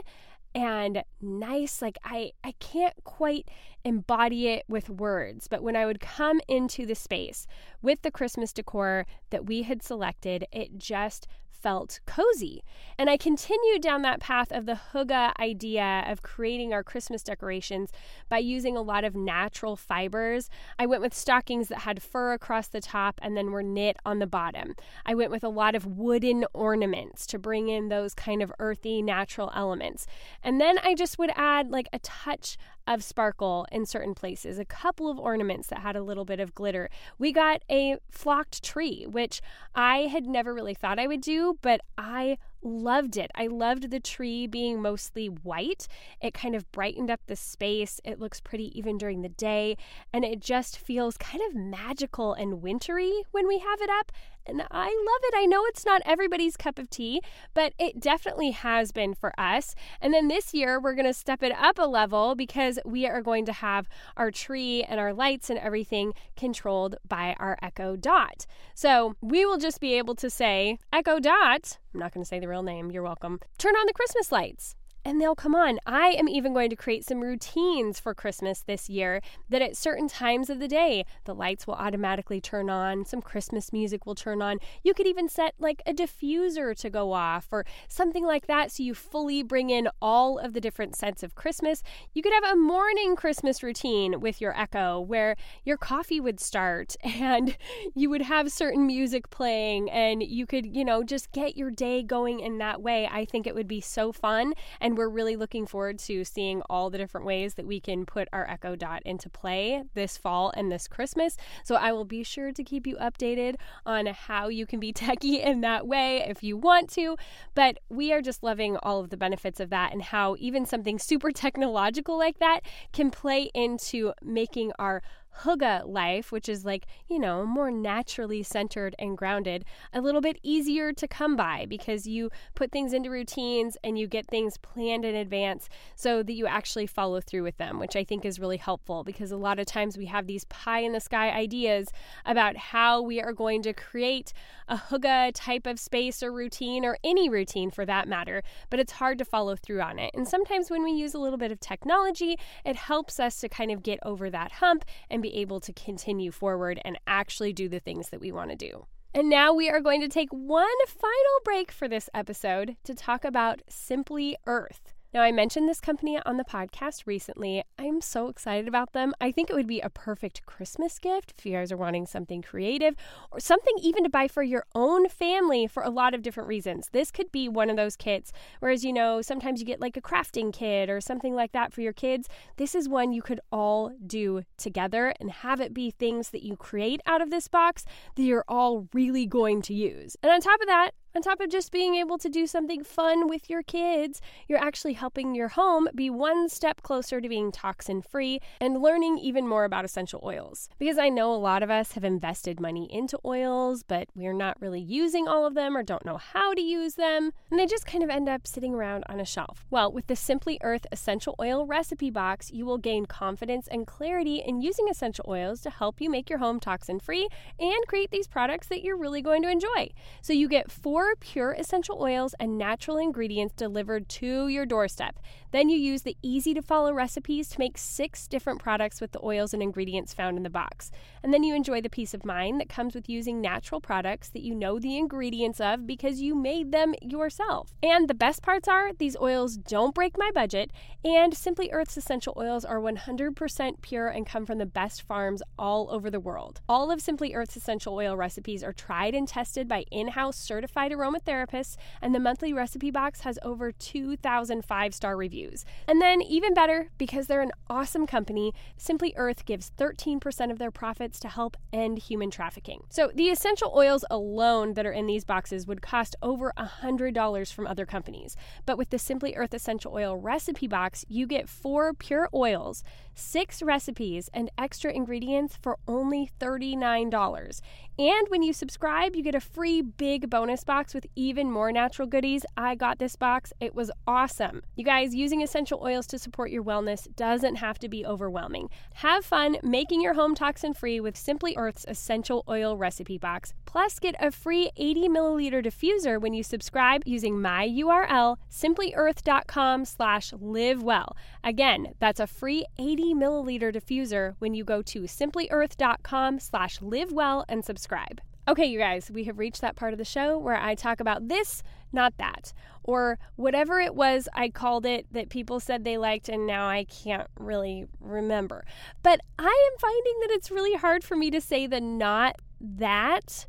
[0.55, 3.49] and nice like i i can't quite
[3.85, 7.47] embody it with words but when i would come into the space
[7.81, 11.27] with the christmas decor that we had selected it just
[11.63, 12.61] felt cozy.
[12.97, 17.89] And I continued down that path of the hygge idea of creating our Christmas decorations
[18.29, 20.49] by using a lot of natural fibers.
[20.77, 24.19] I went with stockings that had fur across the top and then were knit on
[24.19, 24.75] the bottom.
[25.05, 29.01] I went with a lot of wooden ornaments to bring in those kind of earthy
[29.01, 30.05] natural elements.
[30.43, 32.57] And then I just would add like a touch
[32.87, 36.53] of sparkle in certain places, a couple of ornaments that had a little bit of
[36.53, 36.89] glitter.
[37.17, 39.41] We got a flocked tree, which
[39.73, 43.31] I had never really thought I would do, but I loved it.
[43.35, 45.87] I loved the tree being mostly white.
[46.21, 47.99] It kind of brightened up the space.
[48.03, 49.77] It looks pretty even during the day,
[50.11, 54.11] and it just feels kind of magical and wintry when we have it up.
[54.45, 55.33] And I love it.
[55.35, 57.21] I know it's not everybody's cup of tea,
[57.53, 59.75] but it definitely has been for us.
[60.01, 63.21] And then this year, we're going to step it up a level because we are
[63.21, 63.87] going to have
[64.17, 68.45] our tree and our lights and everything controlled by our Echo Dot.
[68.73, 72.39] So we will just be able to say, Echo Dot, I'm not going to say
[72.39, 74.75] the real name, you're welcome, turn on the Christmas lights
[75.05, 75.79] and they'll come on.
[75.85, 80.07] I am even going to create some routines for Christmas this year that at certain
[80.07, 84.41] times of the day, the lights will automatically turn on, some Christmas music will turn
[84.41, 84.59] on.
[84.83, 88.83] You could even set like a diffuser to go off or something like that so
[88.83, 91.83] you fully bring in all of the different scents of Christmas.
[92.13, 95.35] You could have a morning Christmas routine with your Echo where
[95.65, 97.57] your coffee would start and
[97.93, 102.03] you would have certain music playing and you could, you know, just get your day
[102.03, 103.07] going in that way.
[103.11, 106.61] I think it would be so fun and and we're really looking forward to seeing
[106.69, 110.53] all the different ways that we can put our Echo Dot into play this fall
[110.55, 111.35] and this Christmas.
[111.63, 113.55] So I will be sure to keep you updated
[113.87, 117.17] on how you can be techie in that way if you want to.
[117.55, 120.99] But we are just loving all of the benefits of that and how even something
[120.99, 122.59] super technological like that
[122.91, 125.01] can play into making our
[125.41, 130.37] Hygge life, which is like, you know, more naturally centered and grounded, a little bit
[130.43, 135.05] easier to come by because you put things into routines and you get things planned
[135.05, 138.57] in advance so that you actually follow through with them, which I think is really
[138.57, 141.89] helpful because a lot of times we have these pie in the sky ideas
[142.25, 144.33] about how we are going to create
[144.67, 148.93] a Hygge type of space or routine or any routine for that matter, but it's
[148.93, 150.11] hard to follow through on it.
[150.13, 153.71] And sometimes when we use a little bit of technology, it helps us to kind
[153.71, 157.79] of get over that hump and be able to continue forward and actually do the
[157.79, 158.85] things that we want to do.
[159.15, 163.23] And now we are going to take one final break for this episode to talk
[163.23, 164.92] about Simply Earth.
[165.13, 167.63] Now, I mentioned this company on the podcast recently.
[167.77, 169.13] I'm so excited about them.
[169.21, 172.41] I think it would be a perfect Christmas gift if you guys are wanting something
[172.41, 172.95] creative
[173.31, 176.89] or something even to buy for your own family for a lot of different reasons.
[176.93, 180.01] This could be one of those kits, whereas, you know, sometimes you get like a
[180.01, 182.27] crafting kit or something like that for your kids.
[182.57, 186.55] This is one you could all do together and have it be things that you
[186.55, 187.85] create out of this box
[188.15, 190.17] that you're all really going to use.
[190.23, 193.27] And on top of that, on top of just being able to do something fun
[193.27, 198.01] with your kids, you're actually helping your home be one step closer to being toxin
[198.01, 200.69] free and learning even more about essential oils.
[200.79, 204.59] Because I know a lot of us have invested money into oils, but we're not
[204.59, 207.85] really using all of them or don't know how to use them, and they just
[207.85, 209.65] kind of end up sitting around on a shelf.
[209.69, 214.41] Well, with the Simply Earth Essential Oil Recipe Box, you will gain confidence and clarity
[214.43, 217.27] in using essential oils to help you make your home toxin free
[217.59, 219.89] and create these products that you're really going to enjoy.
[220.21, 225.19] So you get four four pure essential oils and natural ingredients delivered to your doorstep.
[225.51, 229.23] Then you use the easy to follow recipes to make six different products with the
[229.23, 230.91] oils and ingredients found in the box.
[231.21, 234.43] And then you enjoy the peace of mind that comes with using natural products that
[234.43, 237.75] you know the ingredients of because you made them yourself.
[237.83, 240.71] And the best parts are these oils don't break my budget,
[241.03, 245.89] and Simply Earth's essential oils are 100% pure and come from the best farms all
[245.91, 246.61] over the world.
[246.69, 250.92] All of Simply Earth's essential oil recipes are tried and tested by in house certified
[250.95, 255.65] aromatherapists, and the monthly recipe box has over 2,000 five star reviews.
[255.87, 260.71] And then, even better, because they're an awesome company, Simply Earth gives 13% of their
[260.71, 262.83] profits to help end human trafficking.
[262.89, 267.67] So, the essential oils alone that are in these boxes would cost over $100 from
[267.67, 268.35] other companies.
[268.65, 272.83] But with the Simply Earth Essential Oil recipe box, you get four pure oils,
[273.15, 277.61] six recipes, and extra ingredients for only $39.
[277.99, 282.07] And when you subscribe, you get a free big bonus box with even more natural
[282.07, 282.47] goodies.
[282.57, 284.63] I got this box, it was awesome.
[284.75, 288.69] You guys, using essential oils to support your wellness doesn't have to be overwhelming.
[288.95, 293.53] Have fun making your home toxin free with Simply Earth's Essential Oil Recipe Box.
[293.65, 300.31] Plus, get a free 80 milliliter diffuser when you subscribe using my URL, simplyearth.com slash
[300.31, 301.15] livewell.
[301.43, 307.63] Again, that's a free 80 milliliter diffuser when you go to simplyearth.com slash livewell and
[307.63, 308.21] subscribe.
[308.45, 311.29] Okay, you guys, we have reached that part of the show where I talk about
[311.29, 311.63] this,
[311.93, 312.51] not that,
[312.83, 316.83] or whatever it was I called it that people said they liked, and now I
[316.83, 318.65] can't really remember.
[319.01, 323.45] But I am finding that it's really hard for me to say the not that.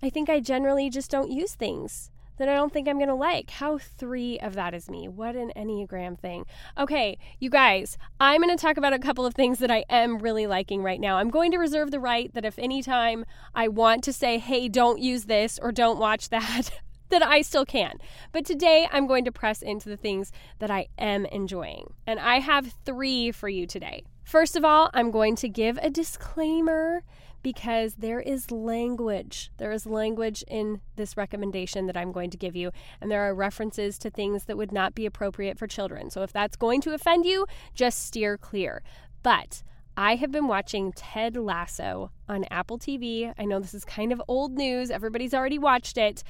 [0.00, 3.14] I think I generally just don't use things that I don't think I'm going to
[3.14, 3.50] like.
[3.50, 5.08] How three of that is me.
[5.08, 6.46] What an Enneagram thing.
[6.78, 10.18] Okay, you guys, I'm going to talk about a couple of things that I am
[10.18, 11.18] really liking right now.
[11.18, 15.02] I'm going to reserve the right that if anytime I want to say, hey, don't
[15.02, 16.70] use this or don't watch that,
[17.10, 17.98] that I still can.
[18.32, 21.92] But today I'm going to press into the things that I am enjoying.
[22.06, 24.02] And I have three for you today.
[24.24, 27.02] First of all, I'm going to give a disclaimer
[27.42, 29.50] because there is language.
[29.56, 32.70] There is language in this recommendation that I'm going to give you,
[33.00, 36.10] and there are references to things that would not be appropriate for children.
[36.10, 38.82] So if that's going to offend you, just steer clear.
[39.22, 39.62] But
[39.96, 43.32] I have been watching Ted Lasso on Apple TV.
[43.38, 46.22] I know this is kind of old news, everybody's already watched it.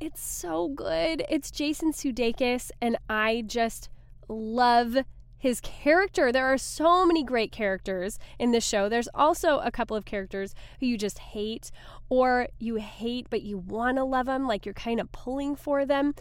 [0.00, 1.24] It's so good.
[1.28, 3.90] It's Jason Sudeikis, and I just
[4.28, 4.96] love
[5.40, 6.30] his character.
[6.30, 8.88] There are so many great characters in this show.
[8.88, 11.72] There's also a couple of characters who you just hate,
[12.08, 15.84] or you hate but you want to love them, like you're kind of pulling for
[15.86, 16.14] them.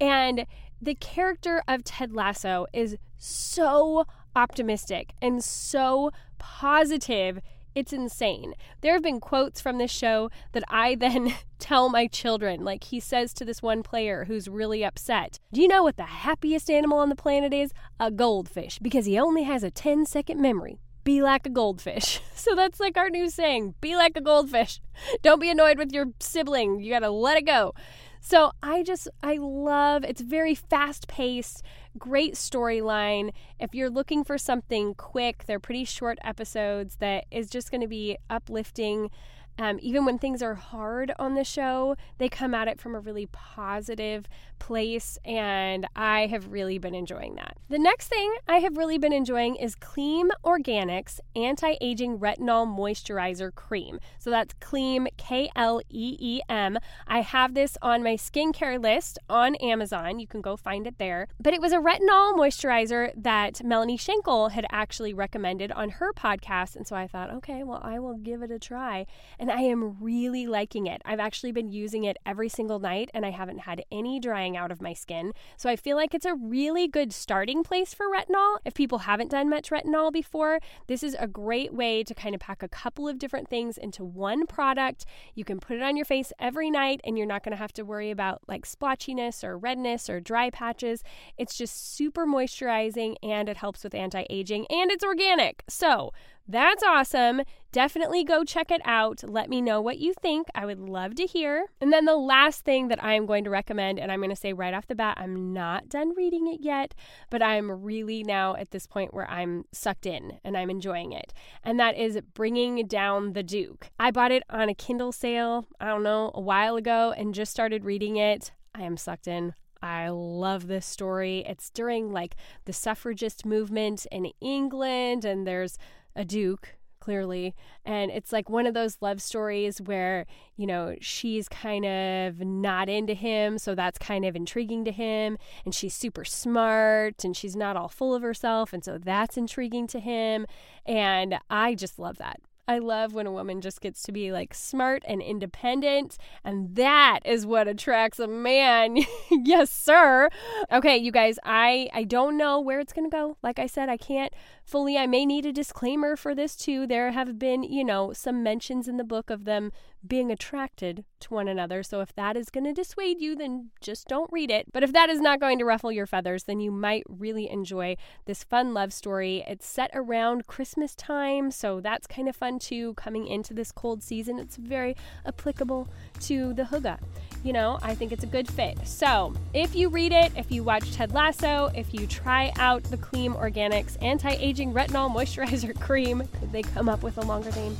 [0.00, 0.46] And
[0.80, 7.40] the character of Ted Lasso is so optimistic and so positive
[7.74, 8.54] it's insane.
[8.80, 12.64] There have been quotes from this show that I then tell my children.
[12.64, 16.04] Like he says to this one player who's really upset Do you know what the
[16.04, 17.72] happiest animal on the planet is?
[17.98, 20.80] A goldfish, because he only has a 10 second memory.
[21.04, 22.20] Be like a goldfish.
[22.42, 24.80] So that's like our new saying be like a goldfish.
[25.22, 26.80] Don't be annoyed with your sibling.
[26.80, 27.72] You got to let it go.
[28.20, 31.62] So I just, I love, it's very fast paced,
[31.98, 33.32] great storyline.
[33.58, 37.88] If you're looking for something quick, they're pretty short episodes that is just going to
[37.88, 39.10] be uplifting.
[39.58, 43.00] Um, even when things are hard on the show, they come at it from a
[43.00, 44.26] really positive
[44.58, 47.56] place, and I have really been enjoying that.
[47.68, 53.52] The next thing I have really been enjoying is Kleem Organics Anti Aging Retinol Moisturizer
[53.54, 53.98] Cream.
[54.18, 56.78] So that's Kleem, K L E E M.
[57.08, 60.20] I have this on my skincare list on Amazon.
[60.20, 61.26] You can go find it there.
[61.40, 66.76] But it was a retinol moisturizer that Melanie Shankle had actually recommended on her podcast.
[66.76, 69.06] And so I thought, okay, well, I will give it a try
[69.42, 71.02] and I am really liking it.
[71.04, 74.70] I've actually been using it every single night and I haven't had any drying out
[74.70, 75.32] of my skin.
[75.56, 78.58] So I feel like it's a really good starting place for retinol.
[78.64, 82.40] If people haven't done much retinol before, this is a great way to kind of
[82.40, 85.06] pack a couple of different things into one product.
[85.34, 87.72] You can put it on your face every night and you're not going to have
[87.72, 91.02] to worry about like splotchiness or redness or dry patches.
[91.36, 95.64] It's just super moisturizing and it helps with anti aging and it's organic.
[95.68, 96.12] So,
[96.48, 97.42] that's awesome.
[97.70, 99.22] Definitely go check it out.
[99.22, 100.48] Let me know what you think.
[100.54, 101.66] I would love to hear.
[101.80, 104.36] And then the last thing that I am going to recommend, and I'm going to
[104.36, 106.94] say right off the bat, I'm not done reading it yet,
[107.30, 111.32] but I'm really now at this point where I'm sucked in and I'm enjoying it.
[111.64, 113.88] And that is Bringing Down the Duke.
[113.98, 117.52] I bought it on a Kindle sale, I don't know, a while ago and just
[117.52, 118.52] started reading it.
[118.74, 119.54] I am sucked in.
[119.82, 121.44] I love this story.
[121.46, 122.36] It's during like
[122.66, 125.76] the suffragist movement in England, and there's
[126.14, 127.54] a duke clearly.
[127.84, 130.24] And it's like one of those love stories where
[130.56, 135.36] you know she's kind of not into him so that's kind of intriguing to him.
[135.64, 139.86] And she's super smart and she's not all full of herself and so that's intriguing
[139.88, 140.46] to him.
[140.86, 144.54] And i just love that I love when a woman just gets to be like
[144.54, 148.98] smart and independent, and that is what attracts a man.
[149.30, 150.28] yes, sir.
[150.70, 153.36] Okay, you guys, I I don't know where it's going to go.
[153.42, 154.32] Like I said, I can't
[154.64, 156.86] fully I may need a disclaimer for this too.
[156.86, 159.72] There have been, you know, some mentions in the book of them
[160.06, 161.82] being attracted to one another.
[161.82, 164.66] So if that is going to dissuade you, then just don't read it.
[164.72, 167.96] But if that is not going to ruffle your feathers, then you might really enjoy
[168.26, 169.44] this fun love story.
[169.46, 172.94] It's set around Christmas time, so that's kind of fun too.
[172.94, 175.88] Coming into this cold season, it's very applicable
[176.20, 176.98] to the hygge.
[177.44, 178.86] You know, I think it's a good fit.
[178.86, 182.96] So if you read it, if you watch Ted Lasso, if you try out the
[182.96, 187.76] Kleem Organics Anti Aging Retinol Moisturizer Cream, could they come up with a longer name?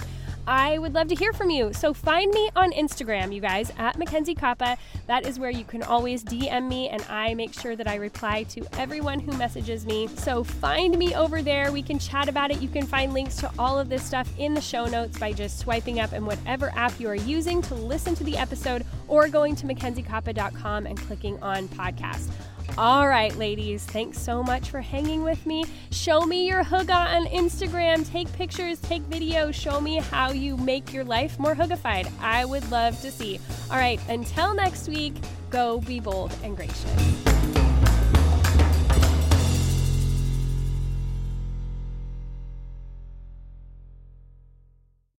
[0.46, 1.72] I would love to hear from you.
[1.72, 4.76] So find me on Instagram, you guys, at Mackenzie Koppa.
[5.06, 8.42] That is where you can always DM me, and I make sure that I reply
[8.44, 10.08] to everyone who messages me.
[10.08, 11.70] So find me over there.
[11.70, 12.60] We can chat about it.
[12.60, 15.58] You can find links to all of this stuff in the show notes by just
[15.58, 19.54] swiping up in whatever app you are using to listen to the episode or going
[19.56, 22.30] to mackenziekoppa.com and clicking on podcast.
[22.78, 25.64] All right, ladies, thanks so much for hanging with me.
[25.90, 28.08] Show me your hygge on Instagram.
[28.10, 29.54] Take pictures, take videos.
[29.54, 32.10] Show me how you make your life more hyggified.
[32.20, 33.40] I would love to see.
[33.70, 35.14] All right, until next week,
[35.50, 37.61] go be bold and gracious.